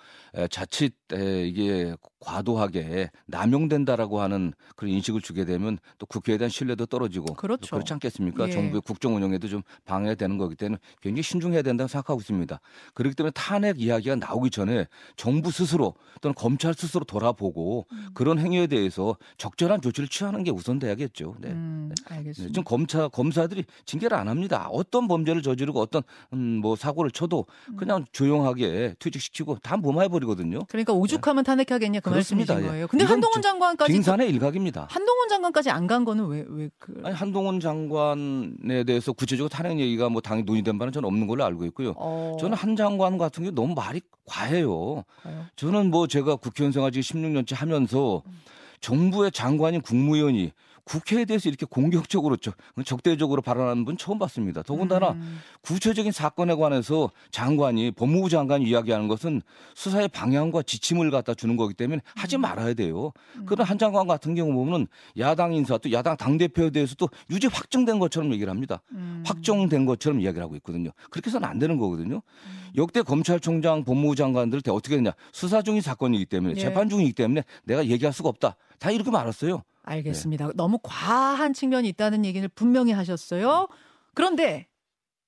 자칫 0.49 0.95
이게 1.11 1.95
과도하게 2.19 3.11
남용된다라고 3.27 4.19
하는 4.19 4.53
그런 4.75 4.93
인식을 4.93 5.21
주게 5.21 5.45
되면 5.45 5.77
또 5.99 6.05
국회에 6.07 6.37
대한 6.37 6.49
신뢰도 6.49 6.87
떨어지고 6.87 7.33
그렇죠. 7.35 7.75
그렇지 7.75 7.93
않겠습니까? 7.93 8.47
예. 8.47 8.51
정부의 8.51 8.81
국정 8.81 9.15
운영에도 9.15 9.47
좀 9.47 9.61
방해되는 9.85 10.37
거기 10.39 10.55
때문에 10.55 10.79
굉장히 11.01 11.21
신중해야 11.21 11.61
된다고 11.61 11.87
생각하고 11.87 12.21
있습니다. 12.21 12.59
그렇기 12.95 13.15
때문에 13.15 13.31
탄핵 13.35 13.79
이야기가 13.79 14.15
나오기 14.15 14.49
전에 14.49 14.87
정부 15.15 15.51
스스로 15.51 15.93
또는 16.21 16.33
검찰 16.33 16.73
스스로 16.73 17.05
돌아보고 17.05 17.74
음. 17.91 18.07
그런 18.13 18.39
행위에 18.39 18.67
대해서 18.67 19.17
적절한 19.37 19.81
조치를 19.81 20.07
취하는 20.09 20.43
게 20.43 20.51
우선돼야겠죠. 20.51 21.35
네. 21.39 21.49
음, 21.49 21.89
네. 21.89 22.15
알겠습니다. 22.15 22.51
지금 22.53 22.63
검사 22.63 23.07
검사들이 23.07 23.63
징계를 23.85 24.15
안 24.17 24.27
합니다. 24.27 24.67
어떤 24.71 25.07
범죄를 25.07 25.41
저지르고 25.41 25.79
어떤 25.81 26.03
음, 26.33 26.59
뭐 26.61 26.75
사고를 26.75 27.11
쳐도 27.11 27.45
음. 27.69 27.75
그냥 27.77 28.05
조용하게 28.11 28.95
퇴직시키고 28.99 29.57
다 29.59 29.77
무마해 29.77 30.07
버리거든요. 30.07 30.59
그러니까 30.67 30.93
오죽하면 30.93 31.43
네. 31.43 31.47
탄핵하겠냐 31.51 31.99
그 32.01 32.09
말씀이신 32.09 32.57
예. 32.59 32.61
거예요. 32.67 32.87
근데 32.87 33.05
한동훈 33.05 33.41
장관까지 33.41 33.91
빙산의 33.93 34.29
일각입니다. 34.29 34.87
한동훈 34.89 35.27
장관까지 35.29 35.69
안 35.71 35.85
간 35.85 36.03
거는 36.03 36.25
왜 36.27 36.45
왜 36.49 36.69
그? 36.79 36.99
아니 37.03 37.13
한동훈 37.15 37.59
장관에 37.59 38.83
대해서 38.85 39.13
구체적으로 39.13 39.49
탄핵 39.49 39.79
얘기가 39.79 40.09
뭐 40.09 40.21
당이 40.21 40.43
논의된 40.43 40.77
바는 40.77 40.91
저는 40.93 41.07
없는 41.07 41.27
걸로 41.27 41.43
알고 41.45 41.65
있고요. 41.65 41.93
어... 41.97 42.37
저는 42.39 42.57
한 42.57 42.75
장관 42.75 43.17
같은 43.17 43.43
게 43.43 43.51
너무 43.51 43.73
말이 43.75 44.01
과해요. 44.25 45.03
과요? 45.21 45.45
저는 45.55 45.91
뭐 45.91 46.07
제가 46.07 46.35
국회의원 46.37 46.71
생활 46.71 46.91
지금 46.91 47.21
16년째 47.21 47.55
하면서 47.71 48.21
음. 48.25 48.31
정부의 48.79 49.31
장관인 49.31 49.81
국무위원이 49.81 50.51
국회에 50.85 51.25
대해서 51.25 51.49
이렇게 51.49 51.65
공격적으로 51.65 52.37
적대적으로 52.85 53.41
발언하는 53.41 53.85
분 53.85 53.97
처음 53.97 54.19
봤습니다. 54.19 54.61
더군다나 54.61 55.11
음. 55.11 55.39
구체적인 55.61 56.11
사건에 56.11 56.53
관해서 56.53 57.09
장관이 57.31 57.91
법무부 57.91 58.29
장관이 58.29 58.65
이야기하는 58.65 59.07
것은 59.07 59.41
수사의 59.73 60.07
방향과 60.09 60.61
지침을 60.61 61.09
갖다 61.11 61.33
주는 61.33 61.57
거기 61.57 61.73
때문에 61.73 62.01
하지 62.15 62.37
음. 62.37 62.41
말아야 62.41 62.75
돼요. 62.75 63.11
음. 63.35 63.45
그런 63.45 63.67
한 63.67 63.77
장관 63.77 64.07
같은 64.07 64.35
경우 64.35 64.53
보면은 64.53 64.87
야당 65.17 65.53
인사 65.53 65.77
또 65.77 65.91
야당 65.91 66.15
당 66.17 66.37
대표에 66.37 66.69
대해서도 66.69 67.09
유죄 67.31 67.47
확정된 67.47 67.97
것처럼 67.99 68.31
얘기를 68.31 68.49
합니다. 68.51 68.81
음. 68.91 69.23
확정된 69.25 69.85
것처럼 69.87 70.21
이야기를 70.21 70.43
하고 70.43 70.55
있거든요. 70.57 70.91
그렇게 71.09 71.29
해서는 71.29 71.47
안 71.47 71.57
되는 71.57 71.77
거거든요. 71.77 72.17
음. 72.17 72.65
역대 72.77 73.01
검찰총장, 73.01 73.85
법무부 73.85 74.15
장관들 74.15 74.61
때 74.61 74.69
어떻게 74.69 74.97
되냐? 74.97 75.13
수사 75.31 75.61
중인 75.61 75.81
사건이기 75.81 76.25
때문에 76.25 76.55
예. 76.57 76.59
재판 76.59 76.89
중이기 76.89 77.13
때문에 77.13 77.43
내가 77.63 77.85
얘기할 77.85 78.13
수가 78.13 78.29
없다. 78.29 78.55
다 78.79 78.91
이렇게 78.91 79.11
말았어요. 79.11 79.63
알겠습니다. 79.83 80.47
네. 80.47 80.53
너무 80.55 80.79
과한 80.81 81.53
측면이 81.53 81.87
있다는 81.89 82.25
얘기를 82.25 82.47
분명히 82.47 82.91
하셨어요. 82.91 83.67
그런데 84.13 84.67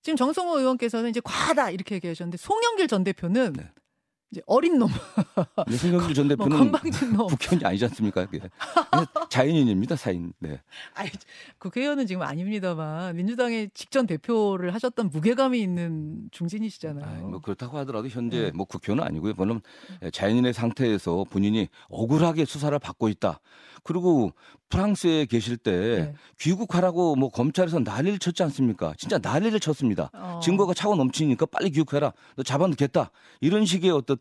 지금 0.01 0.15
정성호 0.17 0.59
의원께서는 0.59 1.09
이제 1.09 1.21
과하다 1.23 1.71
이렇게 1.71 1.95
얘기하셨는데 1.95 2.37
송영길 2.37 2.87
전 2.87 3.03
대표는 3.03 3.53
네. 3.53 3.69
이제 4.31 4.41
어린 4.45 4.77
놈. 4.77 4.89
송영길 5.69 6.13
전뭐 6.13 6.35
대표는 6.35 6.71
뭐 7.15 7.27
국회의원이 7.27 7.63
아니지 7.63 7.85
않습니까? 7.85 8.27
자연인입니다, 9.29 9.95
사인. 9.95 10.33
네. 10.39 10.61
아니, 10.93 11.09
국회의원은 11.59 12.07
지금 12.07 12.23
아닙니다만 12.23 13.15
민주당의 13.15 13.69
직전 13.73 14.05
대표를 14.05 14.73
하셨던 14.73 15.11
무게감이 15.11 15.61
있는 15.61 16.27
중진이시잖아요. 16.31 17.05
아니, 17.05 17.21
뭐 17.21 17.39
그렇다고 17.39 17.77
하더라도 17.79 18.09
현재 18.09 18.43
네. 18.43 18.51
뭐 18.51 18.65
국회의원은 18.65 19.07
아니고요. 19.07 19.33
물론 19.37 19.61
자연인의 20.11 20.53
상태에서 20.53 21.25
본인이 21.29 21.69
억울하게 21.87 22.43
수사를 22.43 22.77
받고 22.79 23.07
있다. 23.07 23.39
그리고 23.83 24.33
프랑스에 24.69 25.25
계실 25.25 25.55
때 25.55 25.71
네. 25.71 26.13
귀국하라고 26.39 27.15
뭐 27.15 27.29
검찰에서 27.29 27.79
난리를 27.79 28.19
쳤지 28.19 28.43
않습니까? 28.43 28.93
진짜 28.97 29.17
난리를 29.17 29.57
쳤습니다. 29.61 30.09
어. 30.13 30.41
증거가 30.43 30.73
차고 30.73 30.97
넘치니까 30.97 31.45
빨리 31.45 31.69
귀국해라. 31.69 32.11
너 32.35 32.43
잡아놓겠다. 32.43 33.11
이런 33.39 33.65
식의 33.65 33.91
어떤 33.91 34.16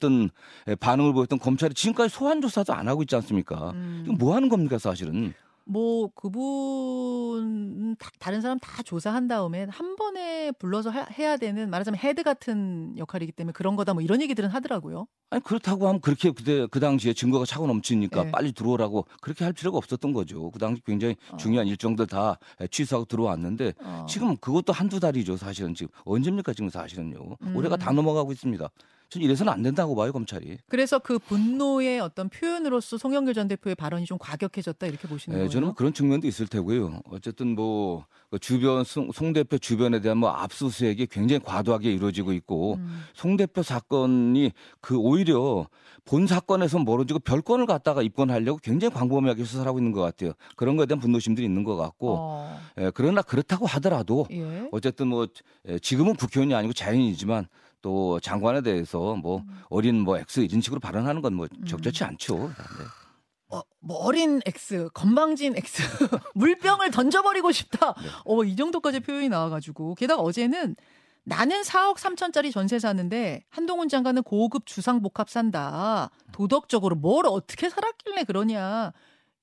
반응을 0.81 1.13
보였던 1.13 1.39
검찰이 1.39 1.75
지금까지 1.75 2.15
소환 2.15 2.41
조사도 2.41 2.73
안 2.73 2.89
하고 2.89 3.03
있지 3.03 3.17
않습니까? 3.17 3.71
음. 3.71 4.03
이건 4.05 4.19
뭐 4.19 4.35
하는 4.35 4.49
겁니까, 4.49 4.79
사실은? 4.79 5.35
뭐 5.69 6.09
그분 6.15 7.97
다 8.21 8.31
른 8.31 8.41
사람 8.41 8.57
다 8.61 8.83
조사한 8.85 9.27
다음에 9.27 9.67
한 9.69 9.97
번에 9.97 10.53
불러서 10.53 10.93
해야 10.93 11.37
되는 11.37 11.71
말하자면 11.71 11.99
헤드 11.99 12.23
같은 12.23 12.95
역할이기 12.97 13.33
때문에 13.33 13.53
그런 13.53 13.75
거다 13.75 13.93
뭐 13.93 14.01
이런 14.01 14.21
얘기들은 14.23 14.49
하더라고요. 14.49 15.09
아니 15.31 15.43
그렇다고 15.43 15.89
하면 15.89 16.01
그렇게 16.01 16.31
그때 16.31 16.69
그 16.71 16.79
당시에 16.79 17.15
증거가 17.15 17.45
차고 17.45 17.67
넘치니까 17.67 18.25
네. 18.25 18.31
빨리 18.31 18.53
들어오라고 18.53 19.07
그렇게 19.21 19.43
할 19.43 19.53
필요가 19.53 19.77
없었던 19.79 20.13
거죠. 20.13 20.53
그 20.53 20.61
당시 20.61 20.83
굉장히 20.87 21.17
어. 21.33 21.37
중요한 21.37 21.67
일정들 21.67 22.07
다 22.07 22.39
취소하고 22.71 23.07
들어왔는데 23.07 23.73
어. 23.81 24.07
지금 24.09 24.37
그것도 24.37 24.73
한두 24.73 25.01
달이죠. 25.01 25.37
사실은 25.37 25.75
지금 25.75 25.91
언제입니까 26.05 26.53
지금 26.53 26.71
사실은요. 26.71 27.37
음. 27.43 27.57
올해가 27.57 27.77
다 27.77 27.91
넘어가고 27.91 28.31
있습니다. 28.31 28.69
전 29.09 29.23
이래서는 29.23 29.53
안 29.53 29.63
된다고 29.63 29.95
봐요 29.95 30.13
검찰이. 30.13 30.59
그래서 30.69 30.99
그 30.99 31.19
분노의 31.19 32.01
어떤 32.01 32.29
표현으로서 32.29 32.99
송영길 32.99 33.35
전 33.35 33.49
대표의 33.49 33.77
발언이 33.77 34.05
좀 34.05 34.19
과격해졌다 34.19 34.87
이렇게 34.87 35.07
보시는 35.07 35.37
네, 35.37 35.41
거예요? 35.41 35.51
저는 35.51 35.75
그런 35.75 35.93
측면도 35.93 36.27
있을 36.27 36.47
테고요. 36.47 37.03
어쨌든 37.11 37.55
뭐그 37.55 38.39
주변 38.41 38.85
송, 38.85 39.13
송, 39.13 39.33
대표 39.33 39.59
주변에 39.59 40.01
대한 40.01 40.19
뭐 40.19 40.31
압수수색이 40.31 41.07
굉장히 41.07 41.41
과도하게 41.45 41.93
이루어지고 41.93 42.33
있고 42.33 42.75
음. 42.75 43.05
송 43.15 43.37
대표 43.37 43.63
사건이 43.63 44.53
그 44.81 44.97
오히려 44.97 45.69
본 46.05 46.27
사건에서 46.27 46.79
멀어지고 46.79 47.19
별건을 47.19 47.67
갖다가 47.67 48.01
입건하려고 48.01 48.59
굉장히 48.63 48.95
광범위하게 48.95 49.45
수사를 49.45 49.67
하고 49.67 49.79
있는 49.79 49.93
것 49.93 50.01
같아요. 50.01 50.33
그런 50.55 50.77
거에 50.77 50.87
대한 50.87 51.01
분노심들이 51.01 51.45
있는 51.45 51.65
것 51.65 51.77
같고 51.77 52.17
어. 52.19 52.61
예, 52.79 52.91
그러나 52.95 53.23
그렇다고 53.23 53.67
하더라도 53.67 54.27
예. 54.31 54.69
어쨌든 54.73 55.09
뭐 55.09 55.27
예, 55.69 55.79
지금은 55.79 56.15
국회의원이 56.15 56.55
아니고 56.55 56.73
자연이지만 56.73 57.49
또 57.87 58.19
장관에 58.19 58.63
대해서 58.63 59.15
뭐 59.15 59.39
음. 59.39 59.61
어린 59.71 60.01
뭐 60.01 60.19
X 60.19 60.41
이런 60.41 60.61
식으로 60.61 60.81
발언하는 60.81 61.23
건뭐 61.23 61.47
음. 61.57 61.65
적절치 61.67 62.03
않죠. 62.03 62.37
네. 62.37 63.57
어, 63.57 63.63
뭐 63.79 63.99
어린 63.99 64.41
X, 64.45 64.89
건방진 64.93 65.57
X, 65.57 65.85
물병을 66.35 66.91
던져버리고 66.91 67.53
싶다. 67.53 67.95
네. 67.95 68.09
어, 68.25 68.43
이 68.43 68.57
정도까지 68.57 68.99
표현이 68.99 69.29
나와가지고 69.29 69.95
게다가 69.95 70.21
어제는 70.21 70.75
나는 71.23 71.63
4억 71.63 71.97
3천짜리 71.99 72.51
전세 72.51 72.81
사는데 72.81 73.45
한동훈 73.51 73.89
장관은 73.89 74.25
고급 74.25 74.67
주상복합 74.67 75.31
산다. 75.31 76.11
도덕적으로 76.33 76.97
뭘 76.97 77.25
어떻게 77.29 77.69
살았길래 77.71 78.25
그러냐 78.25 78.93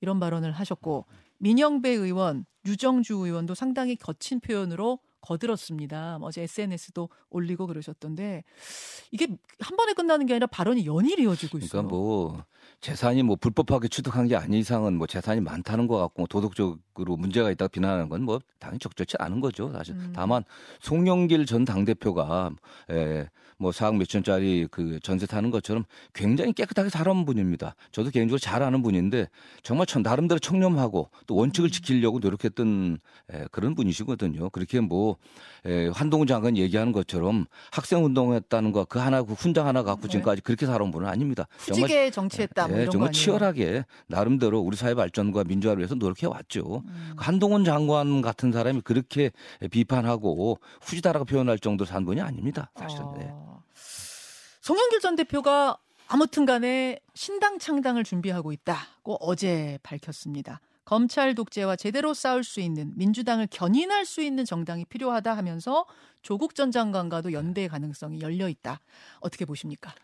이런 0.02 0.20
발언을 0.20 0.52
하셨고 0.52 1.06
민영배 1.38 1.88
의원, 1.88 2.44
유정주 2.66 3.14
의원도 3.14 3.54
상당히 3.54 3.96
거친 3.96 4.40
표현으로 4.40 4.98
거들었습니다. 5.24 6.18
어제 6.20 6.42
SNS도 6.42 7.08
올리고 7.30 7.66
그러셨던데 7.66 8.44
이게 9.10 9.28
한 9.60 9.76
번에 9.76 9.92
끝나는 9.92 10.26
게 10.26 10.34
아니라 10.34 10.46
발언이 10.48 10.86
연일 10.86 11.20
이어지고 11.20 11.58
있어요. 11.58 11.70
그러니까 11.70 11.88
뭐 11.88 12.44
재산이 12.80 13.22
뭐 13.22 13.36
불법하게 13.36 13.88
취득한 13.88 14.26
게 14.26 14.36
아닌 14.36 14.58
이상은 14.60 14.96
뭐 14.96 15.06
재산이 15.06 15.40
많다는 15.40 15.86
것 15.86 15.98
같고 15.98 16.26
도덕적으로 16.26 17.16
문제가 17.16 17.50
있다고 17.50 17.68
비난하는 17.70 18.08
건 18.08 18.24
뭐 18.24 18.40
당연히 18.58 18.78
적절치 18.78 19.16
않은 19.18 19.40
거죠. 19.40 19.70
사실 19.72 19.94
음. 19.94 20.12
다만 20.14 20.44
송영길 20.80 21.44
전 21.46 21.64
당대표가 21.64 22.50
에, 22.90 23.26
뭐 23.58 23.70
4억 23.70 23.96
몇천짜리 23.96 24.68
그 24.70 25.00
전세 25.02 25.26
타는 25.26 25.50
것처럼 25.50 25.84
굉장히 26.12 26.52
깨끗하게 26.52 26.88
살아온 26.88 27.24
분입니다. 27.24 27.74
저도 27.92 28.10
개인적으로 28.10 28.38
잘 28.38 28.62
아는 28.62 28.82
분인데 28.82 29.28
정말 29.62 29.86
천, 29.86 30.02
나름대로 30.02 30.38
청렴하고 30.38 31.10
또 31.26 31.34
원칙을 31.34 31.68
음. 31.68 31.70
지키려고 31.70 32.20
노력했던 32.20 32.98
에, 33.32 33.44
그런 33.50 33.74
분이시거든요. 33.74 34.50
그렇게 34.50 34.80
뭐 34.80 35.16
에, 35.66 35.88
한동훈 35.88 36.26
장관 36.26 36.56
얘기하는 36.56 36.92
것처럼 36.92 37.46
학생 37.70 38.04
운동했다는 38.04 38.72
거 38.72 38.84
그 38.94 38.98
하나 39.00 39.22
그 39.22 39.32
훈장 39.32 39.66
하나 39.66 39.82
갖고 39.82 40.02
네. 40.02 40.08
지금까지 40.08 40.40
그렇게 40.42 40.66
살아온 40.66 40.90
분은 40.92 41.08
아닙니다. 41.08 41.48
정말 41.66 42.12
정치했다 42.12 42.68
뭐 42.68 42.78
예, 42.78 42.88
정말 42.88 43.10
치열하게 43.10 43.84
나름대로 44.06 44.60
우리 44.60 44.76
사회 44.76 44.94
발전과 44.94 45.42
민주화를 45.44 45.80
위해서 45.80 45.96
노력해 45.96 46.26
왔죠. 46.26 46.82
음. 46.86 47.14
한동훈 47.16 47.64
장관 47.64 48.22
같은 48.22 48.52
사람이 48.52 48.82
그렇게 48.82 49.32
비판하고 49.70 50.58
후지다라고 50.82 51.24
표현할 51.24 51.58
정도로 51.58 51.86
산 51.86 52.04
분이 52.04 52.20
아닙니다. 52.20 52.70
사실은. 52.76 53.04
어... 53.06 53.14
네. 53.18 53.53
송영길 54.60 55.00
전 55.00 55.16
대표가 55.16 55.78
아무튼 56.06 56.44
간에 56.44 57.00
신당 57.14 57.58
창당을 57.58 58.04
준비하고 58.04 58.52
있다고 58.52 59.16
어제 59.20 59.78
밝혔습니다. 59.82 60.60
검찰 60.84 61.34
독재와 61.34 61.76
제대로 61.76 62.12
싸울 62.12 62.44
수 62.44 62.60
있는 62.60 62.92
민주당을 62.96 63.48
견인할 63.50 64.04
수 64.04 64.20
있는 64.20 64.44
정당이 64.44 64.84
필요하다 64.84 65.34
하면서 65.36 65.86
조국 66.20 66.54
전 66.54 66.70
장관과도 66.70 67.32
연대 67.32 67.68
가능성이 67.68 68.20
열려 68.20 68.48
있다. 68.48 68.80
어떻게 69.20 69.44
보십니까? 69.44 69.94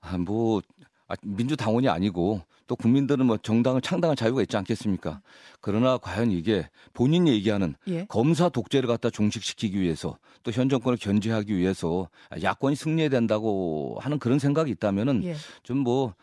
아, 0.00 0.16
뭐 0.18 0.60
아, 0.60 0.86
민주당원이 1.22 1.88
아니고 1.88 2.42
또 2.66 2.76
국민들은 2.76 3.26
뭐 3.26 3.36
정당을 3.36 3.80
창당할 3.80 4.16
자유가 4.16 4.42
있지 4.42 4.56
않겠습니까? 4.56 5.20
그러나 5.60 5.98
과연 5.98 6.30
이게 6.30 6.68
본인이 6.94 7.30
얘기하는 7.32 7.74
예. 7.88 8.04
검사 8.08 8.48
독재를 8.48 8.86
갖다 8.86 9.10
종식시키기 9.10 9.80
위해서 9.80 10.18
또 10.42 10.52
현 10.52 10.68
정권을 10.68 10.96
견제하기 10.98 11.56
위해서 11.56 12.08
야권이 12.42 12.76
승리해야 12.76 13.10
된다고 13.10 13.98
하는 14.00 14.18
그런 14.18 14.38
생각이 14.38 14.70
있다면은 14.70 15.24
예. 15.24 15.34
좀뭐 15.64 16.14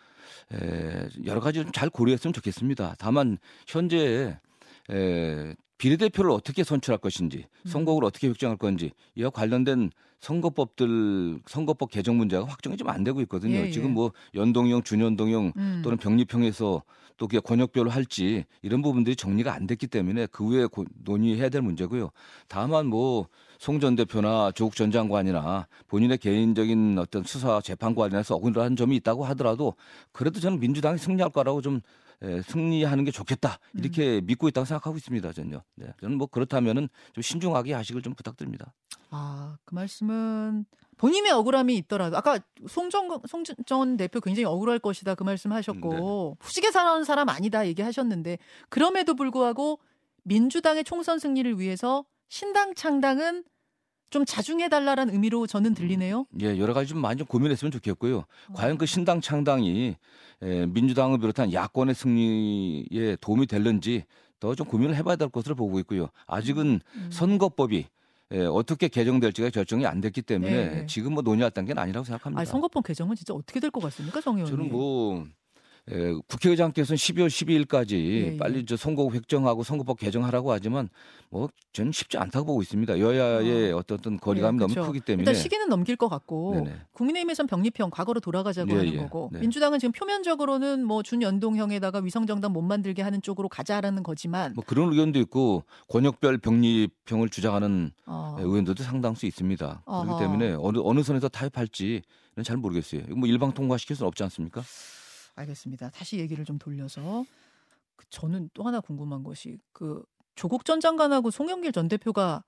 여러 1.25 1.39
가지 1.41 1.61
좀 1.61 1.71
잘 1.73 1.89
고려했으면 1.89 2.33
좋겠습니다. 2.33 2.95
다만 2.97 3.37
현재 3.67 4.37
에, 4.89 5.53
비례대표를 5.77 6.31
어떻게 6.31 6.63
선출할 6.63 6.97
것인지, 6.99 7.45
음. 7.65 7.69
선거구를 7.69 8.07
어떻게 8.07 8.27
획정할 8.27 8.57
건지 8.57 8.91
이와 9.15 9.29
관련된 9.29 9.91
선거법들 10.19 11.39
선거법 11.45 11.91
개정 11.91 12.17
문제가 12.17 12.45
확정이 12.45 12.75
좀 12.77 12.87
안 12.89 13.03
되고 13.03 13.21
있거든요. 13.21 13.55
예, 13.57 13.65
예. 13.67 13.71
지금 13.71 13.93
뭐 13.93 14.11
연동형, 14.33 14.81
준연동형 14.83 15.53
음. 15.57 15.81
또는 15.83 15.97
병립형에서 15.97 16.83
또 17.17 17.27
그게 17.27 17.39
권역별로 17.39 17.89
할지 17.89 18.45
이런 18.61 18.81
부분들이 18.81 19.15
정리가 19.15 19.53
안 19.53 19.67
됐기 19.67 19.87
때문에 19.87 20.27
그 20.27 20.45
후에 20.45 20.65
고, 20.67 20.85
논의해야 21.03 21.49
될 21.49 21.61
문제고요. 21.61 22.09
다만 22.47 22.87
뭐 22.87 23.27
송 23.59 23.79
전 23.79 23.95
대표나 23.95 24.51
조국 24.53 24.75
전 24.75 24.91
장관이나 24.91 25.67
본인의 25.87 26.19
개인적인 26.19 26.97
어떤 26.99 27.23
수사 27.23 27.59
재판 27.61 27.95
관련해서 27.95 28.35
억울한 28.35 28.75
점이 28.75 28.95
있다고 28.97 29.25
하더라도 29.25 29.73
그래도 30.11 30.39
저는 30.39 30.59
민주당이 30.59 30.99
승리할 30.99 31.31
거라고 31.31 31.61
좀 31.61 31.81
에, 32.21 32.41
승리하는 32.41 33.03
게 33.03 33.11
좋겠다 33.11 33.59
이렇게 33.73 34.19
음. 34.19 34.25
믿고 34.25 34.47
있다고 34.47 34.65
생각하고 34.65 34.97
있습니다 34.97 35.33
전요. 35.33 35.61
네. 35.75 35.87
저는 36.01 36.17
뭐 36.17 36.27
그렇다면은 36.27 36.89
좀 37.13 37.21
신중하게 37.21 37.73
하시길 37.73 38.01
좀 38.01 38.13
부탁드립니다. 38.15 38.73
아 39.09 39.57
그 39.65 39.75
말씀은 39.75 40.65
본인의 40.97 41.31
억울함이 41.31 41.75
있더라도 41.77 42.17
아까 42.17 42.39
송정 42.67 43.21
송전 43.27 43.97
대표 43.97 44.19
굉장히 44.19 44.45
억울할 44.45 44.79
것이다 44.79 45.13
그 45.15 45.23
말씀하셨고 45.23 45.93
네. 45.93 45.99
후식에 46.39 46.71
사는 46.71 47.03
사람 47.03 47.29
아니다 47.29 47.67
얘기하셨는데 47.67 48.39
그럼에도 48.69 49.13
불구하고 49.15 49.79
민주당의 50.23 50.83
총선 50.83 51.19
승리를 51.19 51.59
위해서 51.59 52.05
신당 52.29 52.73
창당은 52.73 53.43
좀 54.09 54.25
자중해달라는 54.25 55.09
의미로 55.11 55.47
저는 55.47 55.73
들리네요. 55.73 56.25
예, 56.41 56.57
여러 56.57 56.73
가지 56.73 56.89
좀 56.89 56.99
많이 57.01 57.17
좀 57.17 57.27
고민했으면 57.27 57.71
좋겠고요. 57.71 58.19
어. 58.19 58.53
과연 58.53 58.77
그 58.77 58.85
신당 58.85 59.19
창당이 59.21 59.95
에, 60.43 60.65
민주당을 60.67 61.17
비롯한 61.19 61.51
야권의 61.51 61.95
승리에 61.95 63.17
도움이 63.19 63.47
될는지 63.47 64.03
더 64.39 64.53
좀 64.55 64.67
고민을 64.67 64.95
해봐야 64.95 65.15
될 65.15 65.29
것으로 65.29 65.55
보고 65.55 65.79
있고요. 65.79 66.09
아직은 66.27 66.79
음. 66.95 67.09
선거법이 67.11 67.85
예, 68.33 68.39
어떻게 68.45 68.87
개정될지가 68.87 69.49
결정이 69.49 69.85
안 69.85 69.99
됐기 70.01 70.21
때문에 70.21 70.51
네. 70.69 70.85
지금 70.85 71.13
뭐 71.13 71.23
논의할 71.23 71.49
단계는 71.49 71.81
아니라고 71.81 72.03
생각합니다. 72.05 72.41
아니, 72.41 72.45
선거법 72.47 72.83
개정은 72.85 73.15
진짜 73.15 73.33
어떻게 73.33 73.59
될 73.59 73.71
것 73.71 73.81
같습니까, 73.83 74.19
정 74.21 74.35
의원님? 74.37 74.57
저는 74.57 74.71
뭐 74.71 75.25
에, 75.89 76.13
국회의장께서는 76.27 76.97
12월 76.97 77.27
12일까지 77.27 77.93
예, 77.93 78.33
예. 78.33 78.37
빨리 78.37 78.65
저 78.65 78.75
선거구 78.75 79.15
획정하고 79.15 79.63
선거법 79.63 79.99
개정하라고 79.99 80.51
하지만 80.51 80.89
뭐 81.29 81.49
저는 81.71 81.91
쉽지 81.91 82.17
않다고 82.17 82.45
보고 82.45 82.61
있습니다. 82.61 82.99
여야의 82.99 83.73
어. 83.73 83.83
떤 83.83 84.17
거리감이 84.17 84.57
네, 84.57 84.63
너무 84.63 84.73
그렇죠. 84.73 84.91
크기 84.91 84.99
때문에 84.99 85.21
일단 85.21 85.33
시기는 85.33 85.69
넘길 85.69 85.95
것 85.95 86.09
같고 86.09 86.55
네네. 86.55 86.75
국민의힘에선 86.91 87.47
병리형 87.47 87.89
과거로 87.89 88.19
돌아가자고 88.19 88.71
예, 88.71 88.75
하는 88.75 88.93
예. 88.93 88.97
거고 88.97 89.29
네. 89.31 89.39
민주당은 89.39 89.79
지금 89.79 89.93
표면적으로는 89.93 90.83
뭐 90.83 91.03
준연동형에다가 91.03 91.99
위성정당 91.99 92.51
못 92.51 92.61
만들게 92.61 93.01
하는 93.01 93.21
쪽으로 93.21 93.47
가자라는 93.47 94.03
거지만 94.03 94.53
뭐 94.55 94.63
그런 94.65 94.91
의견도 94.91 95.19
있고 95.19 95.63
권역별 95.87 96.39
병리형을 96.39 97.29
주장하는 97.31 97.91
어. 98.05 98.35
의원들도 98.39 98.83
상당수 98.83 99.25
있습니다. 99.25 99.83
어허. 99.85 100.03
그렇기 100.03 100.23
때문에 100.23 100.55
어느 100.59 100.79
어느 100.83 101.01
선에서 101.01 101.29
타협할지는 101.29 102.01
잘 102.43 102.57
모르겠어요. 102.57 103.03
뭐 103.15 103.27
일방 103.27 103.53
통과시킬 103.53 103.95
수는 103.95 104.07
없지 104.07 104.23
않습니까? 104.23 104.63
알겠습니다. 105.37 105.89
다시 105.91 106.17
얘기를 106.19 106.43
좀 106.45 106.57
돌려서 106.57 107.25
그 107.95 108.05
저는 108.09 108.49
또 108.53 108.63
하나 108.63 108.79
궁금한 108.79 109.23
것이 109.23 109.57
그 109.71 110.03
조국 110.35 110.65
전 110.65 110.79
장관하고 110.79 111.31
송영길 111.31 111.71
전 111.71 111.87
대표가 111.87 112.43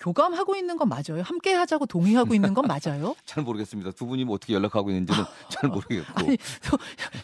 교감하고 0.00 0.54
있는 0.54 0.76
건 0.76 0.88
맞아요? 0.88 1.22
함께 1.22 1.52
하자고 1.52 1.86
동의하고 1.86 2.34
있는 2.34 2.54
건 2.54 2.66
맞아요? 2.66 3.16
잘 3.24 3.42
모르겠습니다. 3.42 3.90
두 3.92 4.06
분이 4.06 4.24
뭐 4.24 4.36
어떻게 4.36 4.54
연락하고 4.54 4.90
있는지는 4.90 5.24
잘 5.50 5.70
모르겠고. 5.70 6.12
아니, 6.14 6.38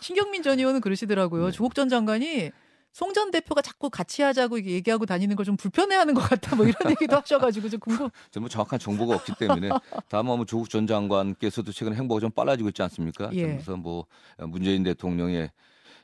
신경민 0.00 0.42
전 0.42 0.58
의원은 0.58 0.80
그러시더라고요. 0.80 1.46
네. 1.46 1.50
조국 1.52 1.74
전 1.74 1.88
장관이 1.88 2.50
송 2.94 3.12
전 3.12 3.30
대표가 3.32 3.60
자꾸 3.60 3.90
같이 3.90 4.22
하자고 4.22 4.62
얘기하고 4.64 5.04
다니는 5.04 5.34
걸 5.36 5.44
좀 5.44 5.56
불편해하는 5.56 6.14
것 6.14 6.20
같다. 6.22 6.54
뭐 6.56 6.64
이런 6.64 6.90
얘기도 6.90 7.16
하셔가지고 7.16 7.68
좀 7.68 7.80
궁금. 7.80 8.08
저뭐 8.30 8.48
정확한 8.48 8.78
정보가 8.78 9.16
없기 9.16 9.32
때문에 9.38 9.68
다만 10.08 10.36
뭐 10.36 10.46
조국 10.46 10.70
전 10.70 10.86
장관께서도 10.86 11.72
최근 11.72 11.94
행보가 11.94 12.20
좀 12.20 12.30
빨라지고 12.30 12.68
있지 12.70 12.82
않습니까? 12.82 13.30
예. 13.34 13.42
그래서 13.42 13.76
뭐 13.76 14.06
문재인 14.38 14.84
대통령의 14.84 15.50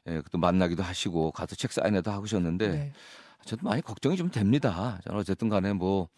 예, 0.09 0.23
또 0.33 0.39
만나기도 0.39 0.83
하시고 0.83 1.31
가서 1.31 1.55
책 1.55 1.73
사인회도 1.73 2.11
하셨는데 2.11 2.69
네. 2.69 2.93
저도 3.45 3.67
많이 3.67 3.81
걱정이 3.83 4.17
좀 4.17 4.31
됩니다. 4.31 4.99
저는 5.05 5.21
어쨌든 5.21 5.49
간에 5.49 5.73
뭐 5.73 6.09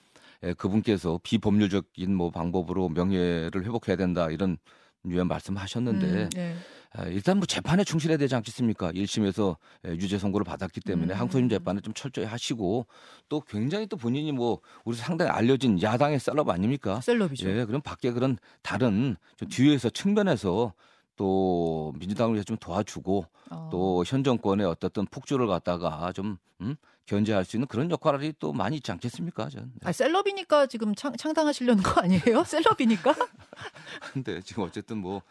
예, 0.42 0.54
그분께서 0.54 1.20
비법률적인 1.22 2.14
뭐 2.14 2.30
방법으로 2.30 2.88
명예를 2.88 3.62
회복해야 3.64 3.96
된다 3.96 4.30
이런 4.30 4.56
유연 5.04 5.28
말씀하셨는데 5.28 6.06
음, 6.06 6.30
네. 6.30 6.56
아, 6.94 7.04
일단 7.06 7.38
뭐 7.38 7.46
재판에 7.46 7.84
충실해야 7.84 8.18
되지 8.18 8.34
않겠습니까? 8.34 8.92
1심에서 8.92 9.56
예, 9.86 9.92
유죄 9.92 10.18
선고를 10.18 10.44
받았기 10.44 10.80
때문에 10.80 11.14
음. 11.14 11.18
항소심 11.18 11.48
재판을 11.48 11.80
좀 11.80 11.94
철저히 11.94 12.26
하시고 12.26 12.86
또 13.28 13.40
굉장히 13.40 13.86
또 13.86 13.96
본인이 13.96 14.30
뭐 14.32 14.60
우리 14.84 14.96
상당히 14.96 15.30
알려진 15.30 15.80
야당의 15.80 16.20
셀럽 16.20 16.48
아닙니까? 16.50 17.00
셀럽이죠. 17.00 17.48
예, 17.48 17.64
그럼 17.64 17.80
밖에 17.80 18.10
그런 18.12 18.36
다른 18.62 19.16
좀 19.36 19.48
뒤에서 19.48 19.88
측면에서 19.88 20.74
또 21.16 21.92
민주당을 21.98 22.34
위해서 22.34 22.44
좀 22.44 22.56
도와주고 22.58 23.26
어. 23.50 23.68
또현 23.70 24.24
정권의 24.24 24.66
어떻든 24.66 25.06
폭주를 25.06 25.46
갖다가 25.46 26.12
좀 26.12 26.36
음? 26.60 26.76
견제할 27.06 27.44
수 27.44 27.56
있는 27.56 27.66
그런 27.66 27.90
역할이 27.90 28.34
또 28.38 28.52
많이 28.52 28.76
있지 28.76 28.92
않겠습니까? 28.92 29.48
전. 29.48 29.72
네. 29.74 29.88
아, 29.88 29.92
셀럽이니까 29.92 30.66
지금 30.66 30.94
창, 30.94 31.14
창당하시려는 31.16 31.82
거 31.82 32.00
아니에요? 32.00 32.44
셀럽이니까? 32.46 33.14
근데 34.12 34.40
지금 34.42 34.62
어쨌든 34.64 34.98
뭐 34.98 35.22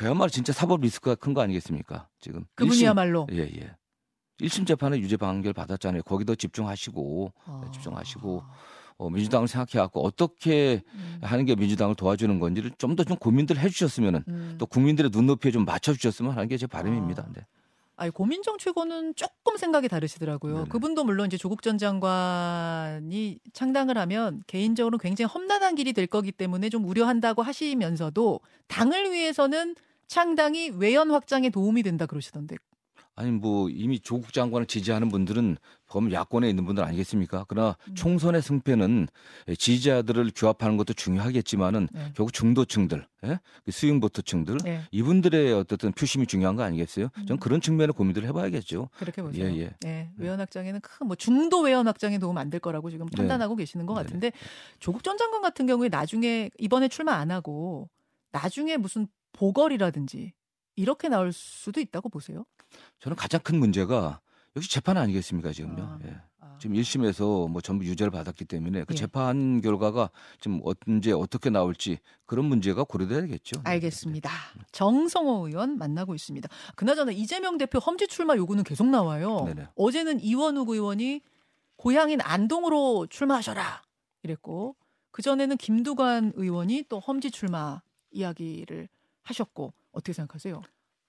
그야말로 0.00 0.30
진짜 0.30 0.52
사법 0.52 0.80
리스크가 0.80 1.14
큰 1.14 1.34
거 1.34 1.42
아니겠습니까? 1.42 2.08
지금 2.20 2.44
그분이야말로 2.54 3.26
예 3.32 3.40
예. 3.42 3.76
1심 4.40 4.66
재판에 4.66 4.98
유죄 4.98 5.16
판결 5.18 5.52
받았잖아요. 5.52 6.02
거기도 6.04 6.34
집중하시고 6.34 7.32
아... 7.44 7.60
네, 7.64 7.70
집중하시고 7.72 8.42
어, 8.96 9.10
민주당을 9.10 9.48
생각해 9.48 9.82
갖고 9.82 10.04
어떻게 10.04 10.82
음. 10.94 11.18
하는 11.22 11.44
게 11.44 11.54
민주당을 11.54 11.94
도와주는 11.94 12.38
건지를 12.40 12.70
좀 12.78 12.96
더좀 12.96 13.10
좀 13.10 13.16
고민들 13.18 13.58
해 13.58 13.68
주셨으면은 13.68 14.24
음. 14.28 14.56
또 14.58 14.66
국민들의 14.66 15.10
눈높이에 15.12 15.50
좀 15.52 15.64
맞춰 15.64 15.92
주셨으면 15.92 16.32
하는 16.32 16.48
게 16.48 16.56
제 16.56 16.66
바람입니다. 16.66 17.22
아... 17.22 17.32
네. 17.34 17.46
아니 17.96 18.10
고민정 18.10 18.56
최고는 18.56 19.14
조금 19.14 19.58
생각이 19.58 19.86
다르시더라고요. 19.88 20.54
네네. 20.54 20.68
그분도 20.70 21.04
물론 21.04 21.26
이제 21.26 21.36
조국 21.36 21.60
전 21.60 21.76
장관이 21.76 23.38
창당을 23.52 23.98
하면 23.98 24.42
개인적으로 24.46 24.96
굉장히 24.96 25.28
험난한 25.30 25.74
길이 25.74 25.92
될 25.92 26.06
거기 26.06 26.32
때문에 26.32 26.70
좀 26.70 26.86
우려한다고 26.86 27.42
하시면서도 27.42 28.40
당을 28.68 29.12
위해서는 29.12 29.74
창당이 30.10 30.70
외연 30.74 31.12
확장에 31.12 31.50
도움이 31.50 31.84
된다 31.84 32.04
그러시던데 32.04 32.56
아니 33.14 33.30
뭐 33.30 33.68
이미 33.70 34.00
조국 34.00 34.32
장관을 34.32 34.66
지지하는 34.66 35.08
분들은 35.08 35.56
범 35.86 36.10
야권에 36.10 36.48
있는 36.48 36.64
분들 36.64 36.82
아니겠습니까? 36.82 37.44
그러나 37.48 37.76
음. 37.88 37.94
총선의 37.94 38.40
승패는 38.42 39.06
지지자들을 39.56 40.32
규합하는 40.34 40.76
것도 40.78 40.94
중요하겠지만은 40.94 41.88
네. 41.92 42.12
결국 42.16 42.32
중도층들, 42.32 43.06
예? 43.24 43.38
그 43.64 43.70
스윙보트층들 43.72 44.56
네. 44.64 44.80
이분들의 44.90 45.52
어떻든 45.52 45.92
표심이 45.92 46.26
중요한 46.26 46.56
거 46.56 46.62
아니겠어요? 46.62 47.08
음. 47.18 47.26
전 47.26 47.38
그런 47.38 47.60
측면의 47.60 47.92
고민들을 47.92 48.26
해봐야겠죠. 48.28 48.88
그렇게 48.96 49.22
보세요. 49.22 49.44
예, 49.46 49.56
예. 49.58 49.64
네. 49.66 49.76
네. 49.80 50.10
외연 50.16 50.40
확장에는 50.40 50.80
큰 50.80 51.06
뭐 51.06 51.14
중도 51.14 51.60
외연 51.60 51.86
확장에 51.86 52.18
도움 52.18 52.38
안 52.38 52.48
될 52.50 52.58
거라고 52.60 52.90
지금 52.90 53.06
네. 53.06 53.16
판단하고 53.16 53.54
계시는 53.54 53.86
것 53.86 53.94
같은데 53.94 54.32
조국 54.80 55.04
전 55.04 55.18
장관 55.18 55.42
같은 55.42 55.66
경우에 55.66 55.88
나중에 55.88 56.50
이번에 56.58 56.88
출마 56.88 57.14
안 57.14 57.30
하고 57.30 57.90
나중에 58.32 58.76
무슨 58.76 59.08
보궐이라든지 59.32 60.32
이렇게 60.76 61.08
나올 61.08 61.32
수도 61.32 61.80
있다고 61.80 62.08
보세요? 62.08 62.44
저는 63.00 63.16
가장 63.16 63.40
큰 63.42 63.58
문제가 63.58 64.20
역시 64.56 64.70
재판 64.70 64.96
아니겠습니까 64.96 65.52
지금요. 65.52 65.82
아, 65.82 65.98
예. 66.04 66.16
아. 66.40 66.56
지금 66.60 66.76
1심에서 66.76 67.48
뭐 67.48 67.60
전부 67.60 67.84
유죄를 67.84 68.10
받았기 68.10 68.44
때문에 68.44 68.84
그 68.84 68.94
예. 68.94 68.96
재판 68.96 69.60
결과가 69.60 70.10
지금 70.40 70.60
언제 70.64 71.12
어떻게 71.12 71.50
나올지 71.50 71.98
그런 72.26 72.46
문제가 72.46 72.84
고려돼야겠죠. 72.84 73.62
네. 73.62 73.70
알겠습니다. 73.70 74.30
네. 74.56 74.62
정성호 74.72 75.48
의원 75.48 75.78
만나고 75.78 76.14
있습니다. 76.14 76.48
그나저나 76.74 77.12
이재명 77.12 77.58
대표 77.58 77.78
험지 77.78 78.08
출마 78.08 78.36
요구는 78.36 78.64
계속 78.64 78.86
나와요. 78.86 79.44
네네. 79.46 79.68
어제는 79.76 80.20
이원욱 80.20 80.70
의원이 80.70 81.20
고향인 81.76 82.20
안동으로 82.20 83.06
출마하셔라 83.08 83.82
이랬고 84.22 84.76
그 85.10 85.22
전에는 85.22 85.56
김두관 85.56 86.32
의원이 86.34 86.84
또 86.88 86.98
험지 86.98 87.30
출마 87.30 87.80
이야기를 88.10 88.88
하셨고 89.22 89.72
어떻게 89.92 90.12
생각하세요? 90.12 90.62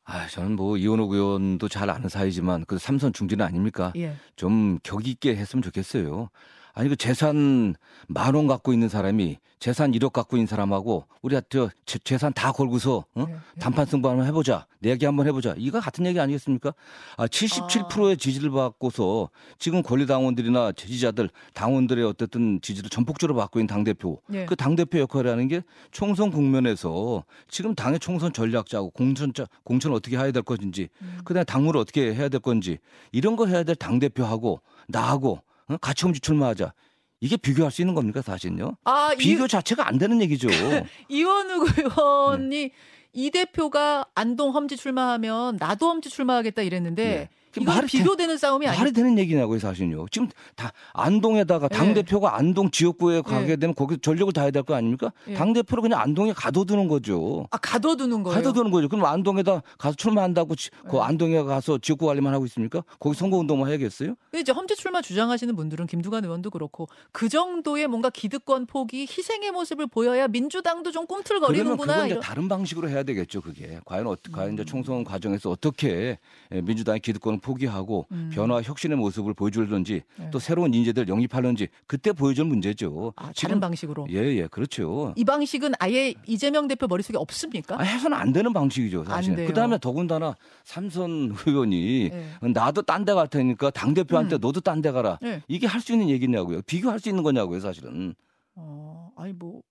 아, 0.03 0.27
저는 0.27 0.55
뭐 0.55 0.77
이원호 0.77 1.13
의원도 1.13 1.69
잘 1.69 1.89
아는 1.89 2.09
사이지만 2.09 2.65
그 2.65 2.77
삼선 2.77 3.13
중진 3.13 3.41
아닙니까? 3.41 3.93
예. 3.95 4.15
좀 4.35 4.79
격이 4.83 5.11
있게 5.11 5.35
했으면 5.35 5.61
좋겠어요. 5.61 6.29
아니 6.73 6.89
그 6.89 6.95
재산 6.95 7.75
만 8.07 8.35
원 8.35 8.47
갖고 8.47 8.71
있는 8.73 8.87
사람이 8.89 9.37
재산 9.59 9.91
1억 9.91 10.11
갖고 10.11 10.37
있는 10.37 10.47
사람하고 10.47 11.05
우리가 11.21 11.41
저 11.49 11.69
재산 11.85 12.33
다 12.33 12.51
걸고서 12.51 13.05
어? 13.13 13.25
네, 13.25 13.25
네. 13.25 13.35
단판 13.59 13.85
승부 13.85 14.09
한번 14.09 14.25
해보자 14.25 14.65
내기 14.79 15.05
한번 15.05 15.27
해보자 15.27 15.53
이거 15.57 15.79
같은 15.79 16.05
얘기 16.05 16.19
아니겠습니까? 16.19 16.73
아 17.17 17.27
77%의 17.27 18.13
아. 18.13 18.15
지지를 18.15 18.49
받고서 18.51 19.29
지금 19.59 19.83
권리당원들이나 19.83 20.71
지지자들 20.71 21.29
당원들의 21.53 22.03
어쨌든 22.05 22.59
지지를 22.61 22.89
전폭적으로 22.89 23.37
받고 23.37 23.59
있는 23.59 23.67
당 23.67 23.83
대표 23.83 24.19
네. 24.27 24.45
그당 24.45 24.75
대표 24.75 24.97
역할이라는 24.99 25.47
게 25.47 25.61
총선 25.91 26.31
국면에서 26.31 27.23
지금 27.47 27.75
당의 27.75 27.99
총선 27.99 28.33
전략 28.33 28.65
자고 28.67 28.89
공천 28.89 29.31
공천 29.63 29.93
어떻게 29.93 30.17
해야 30.17 30.31
될 30.31 30.41
것인지 30.41 30.89
음. 31.01 31.19
그다음에 31.23 31.43
당무를 31.43 31.79
어떻게 31.79 32.13
해야 32.15 32.29
될 32.29 32.39
건지 32.39 32.79
이런 33.11 33.35
거 33.35 33.45
해야 33.45 33.63
될 33.63 33.75
당 33.75 33.99
대표하고 33.99 34.61
나하고 34.87 35.41
어? 35.67 35.77
같이 35.77 36.05
홈지 36.05 36.19
출마하자. 36.19 36.73
이게 37.19 37.37
비교할 37.37 37.71
수 37.71 37.81
있는 37.81 37.93
겁니까 37.93 38.21
사실은요? 38.21 38.77
아, 38.83 39.13
비교 39.17 39.45
이, 39.45 39.47
자체가 39.47 39.87
안 39.87 39.97
되는 39.99 40.21
얘기죠. 40.21 40.47
이원우 41.07 41.67
의원이 41.77 42.49
네. 42.49 42.71
이 43.13 43.29
대표가 43.29 44.05
안동 44.15 44.55
험지 44.55 44.77
출마하면 44.77 45.57
나도 45.57 45.87
험지 45.87 46.09
출마하겠다 46.09 46.63
이랬는데 46.63 47.03
네. 47.03 47.29
이건 47.55 47.65
말이 47.75 47.87
비교되는 47.87 48.35
되, 48.35 48.37
싸움이 48.37 48.67
아니에요. 48.67 48.79
말이 48.79 48.91
되는 48.93 49.17
얘기냐고요, 49.19 49.59
사실은요. 49.59 50.05
지금 50.09 50.29
다 50.55 50.71
안동에다가 50.93 51.67
당 51.67 51.87
네. 51.87 51.95
대표가 51.95 52.35
안동 52.37 52.71
지역구에 52.71 53.21
가게 53.21 53.47
네. 53.47 53.55
되면 53.57 53.75
거기 53.75 53.97
전력을 53.97 54.31
다해야 54.33 54.51
될 54.51 54.61
거 54.63 54.75
아닙니까? 54.75 55.11
네. 55.25 55.33
당 55.33 55.53
대표를 55.53 55.81
그냥 55.81 55.99
안동에 55.99 56.33
가둬두는 56.33 56.87
거죠. 56.87 57.47
아 57.51 57.57
가둬두는 57.57 58.21
거예요. 58.23 58.35
가둬두는 58.35 58.69
거죠. 58.71 58.87
그럼 58.87 59.05
안동에다 59.05 59.61
가서 59.77 59.95
출마한다고 59.95 60.55
그 60.89 60.99
안동에 60.99 61.41
가서 61.43 61.77
지역구 61.79 62.05
관리만 62.05 62.33
하고 62.33 62.45
있습니까? 62.45 62.83
거기 62.99 63.17
선거 63.17 63.37
운동만 63.37 63.69
해야겠어요? 63.69 64.15
이제 64.35 64.51
험지 64.51 64.75
출마 64.75 65.01
주장하시는 65.01 65.55
분들은 65.55 65.87
김두관 65.87 66.23
의원도 66.23 66.51
그렇고 66.51 66.87
그 67.11 67.27
정도의 67.27 67.87
뭔가 67.87 68.09
기득권 68.09 68.67
포기, 68.67 69.01
희생의 69.01 69.51
모습을 69.51 69.87
보여야 69.87 70.27
민주당도 70.27 70.91
좀 70.91 71.07
꿈틀거리는구나. 71.07 71.93
그러면 71.93 72.07
그건 72.09 72.21
다른 72.21 72.47
방식으로 72.47 72.87
해야 72.89 73.03
되겠죠. 73.03 73.41
그게 73.41 73.79
과연 73.85 74.05
어떻게 74.07 74.29
음. 74.31 74.35
과연 74.35 74.53
이제 74.53 74.63
총선 74.65 75.03
과정에서 75.03 75.49
어떻게 75.49 76.19
민주당의 76.51 76.99
기득권 76.99 77.39
포기하고 77.41 78.05
음. 78.11 78.29
변화 78.33 78.61
혁신의 78.61 78.97
모습을 78.97 79.33
보여줄런지 79.33 80.01
네. 80.17 80.29
또 80.31 80.39
새로운 80.39 80.73
인재들 80.73 81.07
영입하는지 81.09 81.67
그때 81.87 82.13
보여줄 82.13 82.45
문제죠. 82.45 83.13
아, 83.17 83.31
다른 83.35 83.59
방식으로. 83.59 84.07
예예 84.09 84.37
예, 84.37 84.47
그렇죠. 84.47 85.13
이 85.17 85.23
방식은 85.25 85.73
아예 85.79 86.13
이재명 86.25 86.67
대표 86.67 86.87
머릿속에 86.87 87.17
없습니까? 87.17 87.75
아, 87.79 87.83
해서는 87.83 88.15
안 88.15 88.31
되는 88.31 88.53
방식이죠 88.53 89.03
사실. 89.03 89.35
그다음에 89.47 89.77
더군다나 89.79 90.35
삼선 90.63 91.35
의원이 91.45 92.09
네. 92.11 92.29
나도 92.53 92.83
딴 92.83 93.03
데 93.03 93.13
갈 93.13 93.27
테니까 93.27 93.71
당 93.71 93.93
대표한테 93.93 94.37
음. 94.37 94.39
너도 94.39 94.61
딴 94.61 94.81
데 94.81 94.91
가라. 94.91 95.17
네. 95.21 95.41
이게 95.47 95.67
할 95.67 95.81
수 95.81 95.91
있는 95.93 96.09
얘기냐고요. 96.09 96.61
비교할 96.61 96.99
수 96.99 97.09
있는 97.09 97.23
거냐고요 97.23 97.59
사실은. 97.59 98.13
어 98.55 99.11
아니 99.17 99.33
뭐. 99.33 99.61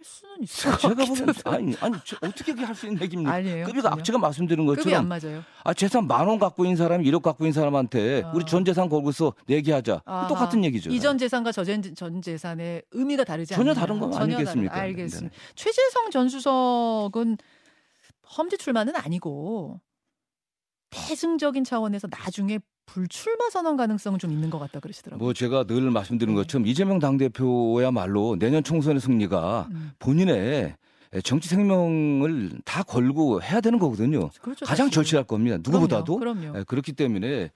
할할 0.00 0.04
수는 0.04 0.42
있을 0.42 0.70
것 0.72 0.78
제가 0.80 0.94
보면 1.04 1.34
아니 1.44 1.76
아니 1.80 1.94
어떻게 2.22 2.52
할 2.52 2.74
수 2.74 2.86
있는 2.86 3.02
얘기입니까? 3.02 3.32
아니에요. 3.32 3.66
전혀. 3.66 4.02
제가 4.02 4.18
말씀드린 4.18 4.64
것처럼 4.66 4.82
급이 4.84 4.94
안 4.94 5.08
맞아요. 5.08 5.42
아 5.64 5.74
재산 5.74 6.06
만 6.06 6.26
원 6.26 6.38
갖고 6.38 6.64
있는 6.64 6.76
사람이 6.76 7.04
1억 7.10 7.22
갖고 7.22 7.44
있는 7.44 7.52
사람한테 7.52 8.22
아. 8.24 8.32
우리 8.34 8.44
전 8.46 8.64
재산 8.64 8.88
걸고서 8.88 9.34
내기하자 9.46 10.02
아하. 10.04 10.28
똑같은 10.28 10.64
얘기죠. 10.64 10.90
이전 10.90 11.18
재산과 11.18 11.52
저전 11.52 11.82
전 11.94 12.22
재산의 12.22 12.82
의미가 12.92 13.24
다르지 13.24 13.54
전혀 13.54 13.70
않느냐. 13.72 13.80
다른 13.80 13.98
건 14.00 14.12
전혀 14.12 14.36
아니겠습니까? 14.36 14.72
다르- 14.74 14.86
알겠습니다. 14.88 15.36
최재성 15.54 16.10
전 16.10 16.28
수석은 16.28 17.36
험지 18.38 18.58
출마는 18.58 18.94
아니고 18.96 19.80
대승적인 20.90 21.64
차원에서 21.64 22.08
나중에 22.10 22.58
불출마 22.92 23.50
선언 23.50 23.76
가능성은 23.76 24.18
좀 24.18 24.32
있는 24.32 24.50
것 24.50 24.58
같다 24.58 24.80
그러시더라고요. 24.80 25.24
뭐 25.24 25.32
제가 25.32 25.64
늘 25.64 25.90
말씀드린 25.90 26.34
네. 26.34 26.40
것처럼 26.42 26.66
이재명 26.66 26.98
당대표야말로 26.98 28.36
내년 28.38 28.64
총선의 28.64 29.00
승리가 29.00 29.68
음, 29.70 29.92
본인의 30.00 30.74
정치 31.24 31.48
생명을 31.48 32.50
다 32.64 32.82
걸고 32.82 33.42
해야 33.42 33.60
되는 33.60 33.78
거거든요. 33.78 34.30
그렇죠. 34.40 34.64
가장 34.64 34.86
사실. 34.86 34.94
절실할 34.94 35.24
겁니다. 35.24 35.56
누구보다도. 35.56 36.18
그럼요. 36.18 36.40
그럼요. 36.40 36.58
예, 36.58 36.64
그렇기 36.64 36.92
때문에 36.92 37.50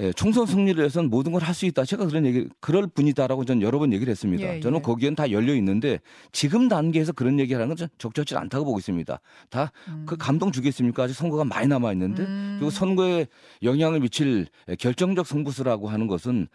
예, 0.00 0.12
총선 0.12 0.46
승리를 0.46 0.78
위해서는 0.78 1.10
모든 1.10 1.32
걸 1.32 1.42
할 1.42 1.54
수 1.54 1.66
있다. 1.66 1.84
제가 1.84 2.06
그런 2.06 2.24
얘기, 2.26 2.46
그럴 2.60 2.86
뿐이다라고 2.86 3.44
저는 3.44 3.62
여러 3.62 3.78
번 3.78 3.92
얘기를 3.92 4.10
했습니다. 4.10 4.56
예, 4.56 4.60
저는 4.60 4.78
예. 4.78 4.82
거기엔 4.82 5.14
다 5.14 5.30
열려 5.30 5.54
있는데 5.54 5.98
지금 6.32 6.68
단계에서 6.68 7.12
그런 7.12 7.38
얘기하는 7.40 7.68
건전 7.68 7.88
적절치 7.98 8.36
않다고 8.36 8.64
보고 8.64 8.78
있습니다. 8.78 9.20
다그 9.50 9.70
음. 9.88 10.06
감동 10.18 10.52
주겠습니까? 10.52 11.04
아직 11.04 11.14
선거가 11.14 11.44
많이 11.44 11.66
남아 11.68 11.92
있는데 11.92 12.22
음. 12.22 12.56
그리고 12.58 12.70
선거에 12.70 13.26
영향을 13.62 14.00
미칠 14.00 14.46
결정적 14.78 15.26
승부수라고 15.26 15.88
하는 15.88 16.06
것은 16.06 16.48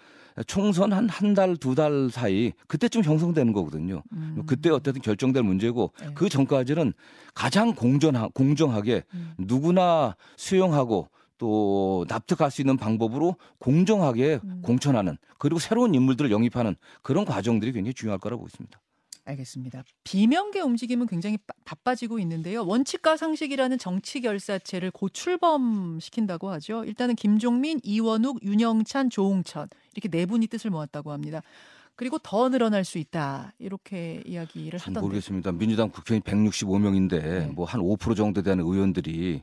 총선 0.47 0.93
한 0.93 1.08
한 1.10 1.34
달 1.36 1.56
두달 1.58 2.10
사이 2.12 2.53
그때쯤 2.67 3.03
형성되는 3.03 3.53
거거든요. 3.53 4.01
음. 4.13 4.43
그때 4.47 4.69
어쨌든 4.69 5.01
결정될 5.01 5.43
문제고 5.43 5.91
네. 5.99 6.08
그 6.15 6.29
전까지는 6.29 6.93
가장 7.34 7.73
공정하, 7.75 8.27
공정하게 8.29 9.03
음. 9.13 9.34
누구나 9.38 10.15
수용하고 10.38 11.08
또 11.38 12.06
납득할 12.08 12.52
수 12.52 12.62
있는 12.62 12.78
방법으로 12.78 13.36
공정하게 13.60 14.39
음. 14.43 14.62
공천하는 14.63 15.17
그리고 15.38 15.60
새로운 15.60 15.93
인물들을 15.96 16.32
영입하는 16.32 16.76
그런 17.02 17.26
과정들이 17.26 17.72
굉장히 17.74 17.93
중요할 17.93 18.19
거라고 18.19 18.41
보겠습니다. 18.43 18.80
알겠습니다. 19.26 19.84
비명계 20.04 20.60
움직임은 20.60 21.08
굉장히 21.08 21.38
바- 21.38 21.54
바빠지고 21.63 22.19
있는데요. 22.19 22.65
원칙과 22.65 23.15
상식이라는 23.15 23.78
정치 23.78 24.19
결사체를 24.19 24.91
고출범 24.91 26.00
시킨다고 26.02 26.50
하죠. 26.52 26.84
일단은 26.84 27.15
김종민, 27.15 27.80
이원욱, 27.84 28.43
윤영찬, 28.43 29.10
조홍천 29.10 29.69
이렇게 29.96 30.10
네 30.10 30.26
분이 30.26 30.48
뜻을 30.48 30.72
모았다고 30.72 31.13
합니다. 31.13 31.41
그리고 31.96 32.17
더 32.17 32.50
늘어날 32.50 32.84
수 32.84 32.98
있다 32.98 33.54
이렇게 33.60 34.22
이야기를 34.26 34.80
잘 34.80 34.89
하던데. 34.89 35.00
모르겠습니다. 35.02 35.52
민주당 35.54 35.89
국회의원 35.89 36.22
165명인데 36.24 37.22
네. 37.22 37.46
뭐한 37.54 37.80
5% 37.82 38.17
정도 38.17 38.41
되는 38.41 38.65
의원들이 38.65 39.41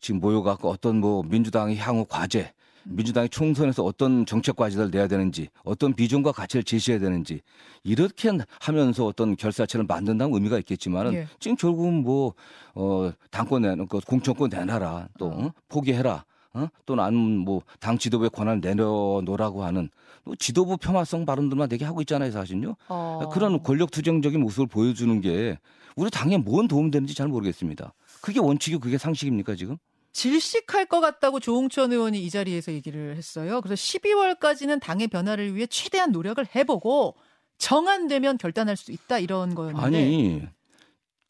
지금 0.00 0.20
모여갖고 0.20 0.68
어떤 0.68 1.00
뭐 1.00 1.22
민주당의 1.22 1.76
향후 1.76 2.04
과제, 2.08 2.52
음. 2.84 2.96
민주당이 2.96 3.28
총선에서 3.28 3.84
어떤 3.84 4.26
정책 4.26 4.56
과제를 4.56 4.90
내야 4.90 5.08
되는지, 5.08 5.48
어떤 5.64 5.94
비전과 5.94 6.32
가치를 6.32 6.64
제시해야 6.64 7.00
되는지 7.00 7.40
이렇게 7.82 8.30
하면서 8.60 9.06
어떤 9.06 9.36
결사체를 9.36 9.86
만든다는 9.86 10.34
의미가 10.34 10.58
있겠지만은 10.58 11.14
예. 11.14 11.26
지금 11.38 11.56
결국은 11.56 12.02
뭐 12.02 12.34
어, 12.74 13.12
당권 13.30 13.62
내는 13.62 13.86
그 13.86 14.00
공천권 14.00 14.50
내놔라 14.50 15.08
또 15.18 15.26
어. 15.26 15.44
어? 15.46 15.52
포기해라. 15.68 16.24
어? 16.54 16.68
또는 16.86 17.04
아니면 17.04 17.38
뭐당 17.40 17.98
지도부의 17.98 18.30
권한을 18.30 18.60
내려놓으라고 18.62 19.62
하는 19.64 19.90
또 20.24 20.34
지도부 20.36 20.76
폄하성 20.76 21.24
발언들만 21.24 21.68
되게 21.68 21.84
하고 21.84 22.00
있잖아요, 22.02 22.32
사실요. 22.32 22.76
어. 22.88 23.28
그런 23.32 23.62
권력 23.62 23.90
투쟁적인 23.90 24.40
모습을 24.40 24.66
보여주는 24.66 25.20
게 25.20 25.58
우리 25.94 26.10
당에 26.10 26.36
뭔 26.36 26.66
도움 26.66 26.90
되는지 26.90 27.14
잘 27.14 27.28
모르겠습니다. 27.28 27.92
그게 28.20 28.40
원칙이고 28.40 28.80
그게 28.80 28.98
상식입니까 28.98 29.54
지금? 29.56 29.76
질식할 30.12 30.86
것 30.86 31.00
같다고 31.00 31.40
조홍천 31.40 31.92
의원이 31.92 32.22
이 32.24 32.30
자리에서 32.30 32.72
얘기를 32.72 33.16
했어요. 33.16 33.60
그래서 33.60 33.74
12월까지는 33.74 34.80
당의 34.80 35.08
변화를 35.08 35.54
위해 35.54 35.66
최대한 35.66 36.10
노력을 36.10 36.42
해보고 36.54 37.16
정안되면 37.58 38.38
결단할 38.38 38.76
수 38.76 38.92
있다 38.92 39.18
이런 39.18 39.54
거였는데 39.54 39.84
아니 39.86 40.42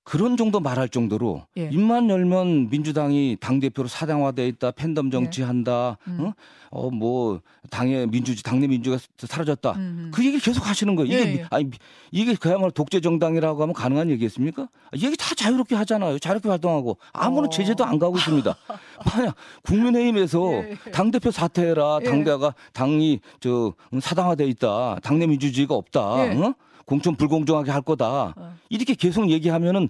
그런 0.06 0.36
정도 0.36 0.60
말할 0.60 0.88
정도로 0.88 1.42
예. 1.56 1.68
입만 1.72 2.08
열면 2.08 2.70
민주당이 2.70 3.38
당 3.40 3.58
대표로 3.58 3.88
사당화돼 3.88 4.46
있다, 4.46 4.70
팬덤 4.70 5.10
정치한다, 5.10 5.98
음. 6.06 6.20
어? 6.20 6.32
어, 6.70 6.90
뭐 6.90 7.40
당의 7.70 8.06
민주주 8.06 8.44
당내 8.44 8.68
민주가 8.68 8.98
사라졌다. 9.18 9.72
음, 9.72 10.12
그 10.14 10.24
얘기 10.24 10.38
계속 10.38 10.68
하시는 10.68 10.94
거예요. 10.94 11.12
이게 11.12 11.28
예, 11.28 11.34
예. 11.38 11.46
아니 11.50 11.70
이게 12.12 12.36
그야말로 12.36 12.70
독재 12.70 13.00
정당이라고 13.00 13.60
하면 13.60 13.72
가능한 13.74 14.08
얘기겠습니까? 14.10 14.68
이 14.94 15.04
얘기 15.04 15.16
다 15.16 15.34
자유롭게 15.34 15.74
하잖아요. 15.74 16.20
자유롭게 16.20 16.50
활동하고 16.50 16.98
아무런 17.12 17.46
어. 17.46 17.50
제재도 17.50 17.84
안 17.84 17.98
가고 17.98 18.16
있습니다. 18.16 18.56
만약 19.12 19.34
국민의힘에서 19.64 20.52
예, 20.52 20.70
예. 20.86 20.90
당 20.92 21.10
대표 21.10 21.32
사퇴해라. 21.32 21.98
예. 22.02 22.04
당대가 22.04 22.54
당이 22.72 23.18
저 23.40 23.74
사당화돼 24.00 24.46
있다. 24.46 25.00
당내 25.02 25.26
민주주의가 25.26 25.74
없다. 25.74 26.28
예. 26.28 26.36
어? 26.36 26.54
공천 26.86 27.16
불공정하게 27.16 27.72
할 27.72 27.82
거다. 27.82 28.32
어. 28.36 28.54
이렇게 28.68 28.94
계속 28.94 29.28
얘기하면은 29.28 29.88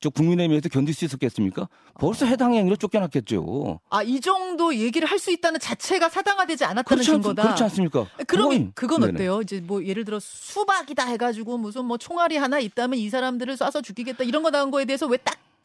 저 0.00 0.08
국민의힘에서 0.10 0.68
견딜 0.70 0.94
수 0.94 1.04
있었겠습니까? 1.04 1.68
벌써 2.00 2.24
해당 2.26 2.54
행위로 2.54 2.76
쫓겨났겠죠. 2.76 3.80
아, 3.90 4.02
이 4.02 4.20
정도 4.20 4.74
얘기를 4.74 5.06
할 5.06 5.18
수 5.18 5.30
있다는 5.32 5.58
자체가 5.60 6.08
사당화되지 6.08 6.64
않았다는 6.64 6.84
그렇지, 6.84 7.10
않, 7.10 7.14
증거다. 7.16 7.42
그렇지 7.42 7.62
않습니까? 7.64 8.06
그러면 8.26 8.72
그건-. 8.74 9.02
어때요? 9.02 9.40
이제 9.42 9.60
뭐 9.60 9.84
예를 9.84 10.04
들어 10.04 10.18
수박이다 10.20 11.04
해가지고 11.06 11.58
무슨 11.58 11.84
뭐 11.84 11.98
총알이 11.98 12.36
하나 12.36 12.58
있다면 12.60 12.98
이 12.98 13.10
사람들을 13.10 13.56
쏴서 13.56 13.82
죽이겠다 13.82 14.22
이런 14.24 14.42
거 14.44 14.50
나온 14.50 14.70
거에 14.70 14.84
대해서 14.84 15.06
왜 15.06 15.18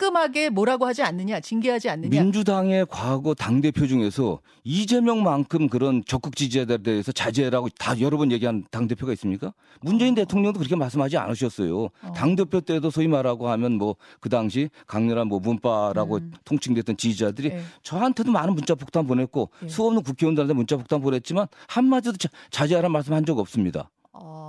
따끔하게 0.03 0.49
뭐라고 0.49 0.85
하지 0.85 1.01
않느냐, 1.03 1.39
징계하지 1.39 1.89
않느냐? 1.89 2.21
민주당의 2.21 2.85
과거 2.89 3.33
당 3.33 3.61
대표 3.61 3.87
중에서 3.87 4.39
이재명만큼 4.63 5.69
그런 5.69 6.03
적극 6.05 6.35
지지자들에 6.35 6.77
대해서 6.83 7.11
자제라고 7.11 7.69
다 7.79 7.99
여러 7.99 8.17
번 8.17 8.31
얘기한 8.31 8.63
당 8.71 8.87
대표가 8.87 9.13
있습니까? 9.13 9.53
문재인 9.81 10.15
대통령도 10.15 10.59
그렇게 10.59 10.75
말씀하지 10.75 11.17
않으셨어요. 11.17 11.83
어. 11.83 12.11
당 12.15 12.35
대표 12.35 12.61
때도 12.61 12.89
소위 12.89 13.07
말하고 13.07 13.49
하면 13.49 13.73
뭐 13.73 13.95
그 14.19 14.29
당시 14.29 14.69
강렬한 14.87 15.27
뭐 15.27 15.39
문파라고 15.39 16.15
음. 16.17 16.31
통칭됐던 16.45 16.97
지지자들이 16.97 17.49
예. 17.49 17.61
저한테도 17.83 18.31
많은 18.31 18.53
문자 18.55 18.73
폭탄 18.75 19.05
보냈고 19.05 19.49
예. 19.63 19.67
수없는 19.67 20.01
국회의원들한테 20.03 20.53
문자 20.53 20.77
폭탄 20.77 21.01
보냈지만 21.01 21.47
한마디도 21.67 22.17
자- 22.17 22.29
자제하라는 22.51 22.91
말씀 22.91 23.13
한 23.13 23.23
적 23.25 23.37
없습니다. 23.39 23.89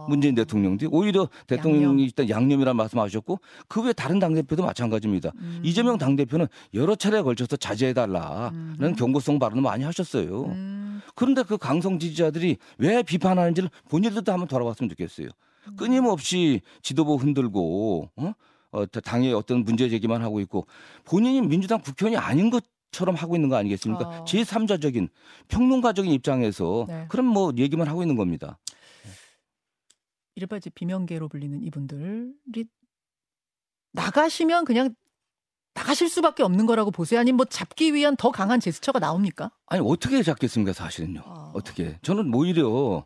어. 0.04 0.08
문재인 0.08 0.34
대통령도 0.34 0.88
오히려 0.90 1.28
대통령이. 1.46 2.04
일단 2.04 2.28
양념이라는 2.28 2.76
말씀하셨고 2.76 3.40
그 3.68 3.82
외 3.84 3.92
다른 3.92 4.18
당 4.18 4.34
대표도 4.34 4.62
마찬가지입니다. 4.64 5.32
음. 5.36 5.60
이재명 5.62 5.98
당 5.98 6.16
대표는 6.16 6.46
여러 6.72 6.94
차례에 6.94 7.22
걸쳐서 7.22 7.56
자제해달라는 7.56 8.80
음. 8.80 8.94
경고성 8.96 9.38
발언을 9.38 9.62
많이 9.62 9.84
하셨어요. 9.84 10.44
음. 10.44 11.00
그런데 11.14 11.42
그 11.42 11.58
강성 11.58 11.98
지지자들이 11.98 12.56
왜 12.78 13.02
비판하는지를 13.02 13.68
본인들도 13.88 14.30
한번 14.32 14.48
돌아봤으면 14.48 14.88
좋겠어요. 14.90 15.28
음. 15.68 15.76
끊임없이 15.76 16.60
지도부 16.82 17.16
흔들고 17.16 18.10
어? 18.16 18.32
어, 18.72 18.86
당의 18.86 19.32
어떤 19.34 19.64
문제 19.64 19.88
제기만 19.88 20.22
하고 20.22 20.40
있고 20.40 20.66
본인이 21.04 21.40
민주당 21.42 21.80
국회의원이 21.80 22.16
아닌 22.16 22.50
것. 22.50 22.64
처럼 22.90 23.16
하고 23.16 23.34
있는 23.34 23.48
거 23.48 23.56
아니겠습니까? 23.56 24.04
어. 24.06 24.24
제3자적인 24.24 25.08
평론가적인 25.48 26.12
입장에서 26.12 26.84
네. 26.86 27.06
그럼 27.08 27.26
뭐 27.26 27.52
얘기만 27.56 27.88
하고 27.88 28.02
있는 28.02 28.14
겁니다. 28.14 28.56
이른바 30.36 30.56
이제 30.56 30.70
비명계로 30.70 31.28
불리는 31.28 31.62
이분들이 31.62 32.66
나가시면 33.92 34.64
그냥 34.64 34.94
나가실 35.74 36.08
수밖에 36.08 36.42
없는 36.42 36.66
거라고 36.66 36.90
보세요. 36.90 37.20
아니면 37.20 37.36
뭐 37.36 37.46
잡기 37.46 37.94
위한 37.94 38.16
더 38.16 38.30
강한 38.30 38.60
제스처가 38.60 38.98
나옵니까? 39.00 39.50
아니 39.66 39.82
어떻게 39.84 40.22
잡겠습니까 40.22 40.72
사실은요. 40.72 41.22
아. 41.24 41.52
어떻게? 41.54 41.98
저는 42.02 42.32
오히려 42.32 43.04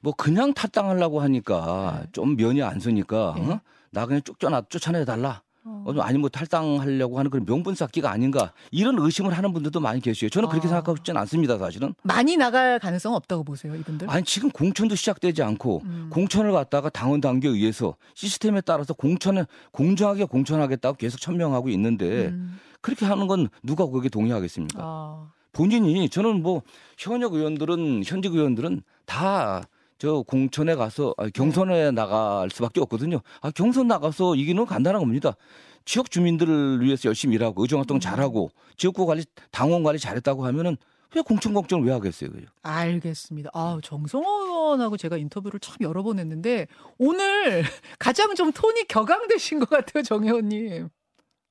뭐 0.00 0.12
그냥 0.16 0.52
탈당하려고 0.52 1.20
하니까 1.20 2.00
네. 2.02 2.08
좀 2.12 2.36
면이 2.36 2.62
안 2.62 2.80
서니까 2.80 3.34
네. 3.38 3.52
어? 3.52 3.60
나 3.90 4.06
그냥 4.06 4.22
쫓겨나 4.22 4.62
쫓아내 4.68 5.04
달라. 5.04 5.42
어. 5.64 5.84
어, 5.86 6.00
아니 6.00 6.18
뭐 6.18 6.28
탈당하려고 6.28 7.18
하는 7.18 7.30
그런 7.30 7.46
명분 7.46 7.74
쌓기가 7.74 8.10
아닌가 8.10 8.52
이런 8.70 8.98
의심을 8.98 9.32
하는 9.36 9.52
분들도 9.52 9.78
많이 9.80 10.00
계세요. 10.00 10.28
저는 10.28 10.48
그렇게 10.48 10.66
아. 10.66 10.70
생각하고 10.70 10.96
있지는 10.98 11.20
않습니다, 11.20 11.58
사실은. 11.58 11.94
많이 12.02 12.36
나갈 12.36 12.78
가능성 12.78 13.14
없다고 13.14 13.44
보세요, 13.44 13.74
이분들? 13.76 14.10
아니 14.10 14.24
지금 14.24 14.50
공천도 14.50 14.96
시작되지 14.96 15.42
않고 15.42 15.82
음. 15.84 16.08
공천을 16.10 16.52
갖다가 16.52 16.88
당원 16.90 17.20
단계에 17.20 17.50
의해서 17.50 17.94
시스템에 18.14 18.60
따라서 18.60 18.92
공천을 18.94 19.46
공정하게 19.70 20.24
공천하겠다고 20.24 20.96
계속 20.96 21.20
천명하고 21.20 21.68
있는데 21.70 22.26
음. 22.28 22.58
그렇게 22.80 23.06
하는 23.06 23.28
건 23.28 23.48
누가 23.62 23.86
거기에 23.86 24.08
동의하겠습니까? 24.08 24.80
아. 24.82 25.30
본인이 25.52 26.08
저는 26.08 26.42
뭐 26.42 26.62
현역 26.98 27.34
의원들은 27.34 28.02
현직 28.04 28.34
의원들은 28.34 28.82
다 29.04 29.62
저 30.02 30.22
공천에 30.22 30.74
가서 30.74 31.14
아, 31.16 31.28
경선에 31.28 31.92
나갈 31.92 32.50
수밖에 32.50 32.80
없거든요. 32.80 33.20
아 33.40 33.52
경선 33.52 33.86
나가서 33.86 34.34
이기는 34.34 34.56
건 34.56 34.66
간단한 34.66 35.00
겁니다. 35.00 35.36
지역 35.84 36.10
주민들을 36.10 36.80
위해서 36.80 37.06
열심히 37.06 37.36
일하고 37.36 37.62
의정 37.62 37.78
활동 37.78 37.98
음. 37.98 38.00
잘하고 38.00 38.50
지역구 38.76 39.06
관리 39.06 39.24
당원 39.52 39.84
관리 39.84 40.00
잘했다고 40.00 40.44
하면은 40.44 40.76
왜 41.14 41.22
공천 41.22 41.54
걱정을 41.54 41.86
왜 41.86 41.92
하겠어요, 41.92 42.30
그죠? 42.30 42.46
알겠습니다. 42.62 43.50
아, 43.54 43.78
정성호 43.80 44.28
의원하고 44.28 44.96
제가 44.96 45.18
인터뷰를 45.18 45.60
참 45.60 45.76
여러 45.82 46.02
번 46.02 46.18
했는데 46.18 46.66
오늘 46.98 47.62
가장 48.00 48.34
좀 48.34 48.50
톤이 48.50 48.86
격앙되신 48.88 49.60
것 49.60 49.70
같아요, 49.70 50.02
정 50.02 50.24
의원님. 50.24 50.88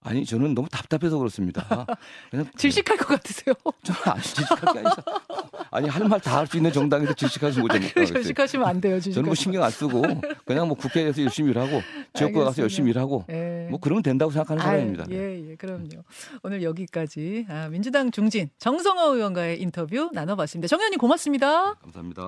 아니 0.04 0.26
저는 0.26 0.56
너무 0.56 0.68
답답해서 0.70 1.18
그렇습니다. 1.18 1.86
그냥 2.32 2.48
질식할 2.58 2.98
것 2.98 3.08
같으세요? 3.08 3.54
저는 3.84 4.02
아니 4.06 4.22
질식할 4.24 4.74
게 4.74 4.80
아니라 4.80 4.96
아니 5.70 5.88
할 5.90 6.08
말 6.08 6.20
다 6.20 6.38
할 6.40 6.48
수 6.48 6.58
있는 6.58 6.72
정당에서 6.74 7.14
질식하시면 7.14 7.62
못합니까? 7.68 8.06
질식하시면 8.06 8.68
안 8.68 8.82
돼요. 8.82 9.00
저는 9.00 9.26
뭐 9.26 9.36
신경 9.36 9.64
안 9.64 9.70
쓰고 9.70 10.02
그냥 10.46 10.68
뭐 10.68 10.76
국회에서 10.76 11.22
열심히 11.22 11.52
일하고 11.52 11.82
지역구 12.16 12.44
가서 12.44 12.64
열심히 12.64 12.90
일하고 12.92 13.26
예. 13.30 13.68
뭐 13.70 13.80
그러면 13.80 14.02
된다고 14.04 14.32
생각하는 14.32 14.62
사람입니다. 14.64 15.06
예, 15.12 15.50
예, 15.52 15.56
그럼요. 15.56 15.88
오늘 16.44 16.64
여기까지 16.64 17.46
아, 17.48 17.68
민주당 17.70 18.10
중진 18.12 18.50
정성호 18.58 19.16
의원과의 19.16 19.62
인터뷰 19.62 20.10
나눠봤습니다. 20.14 20.68
정 20.68 20.80
의원님 20.80 20.98
고맙습니다. 21.00 21.76
감사합니다. 21.76 22.28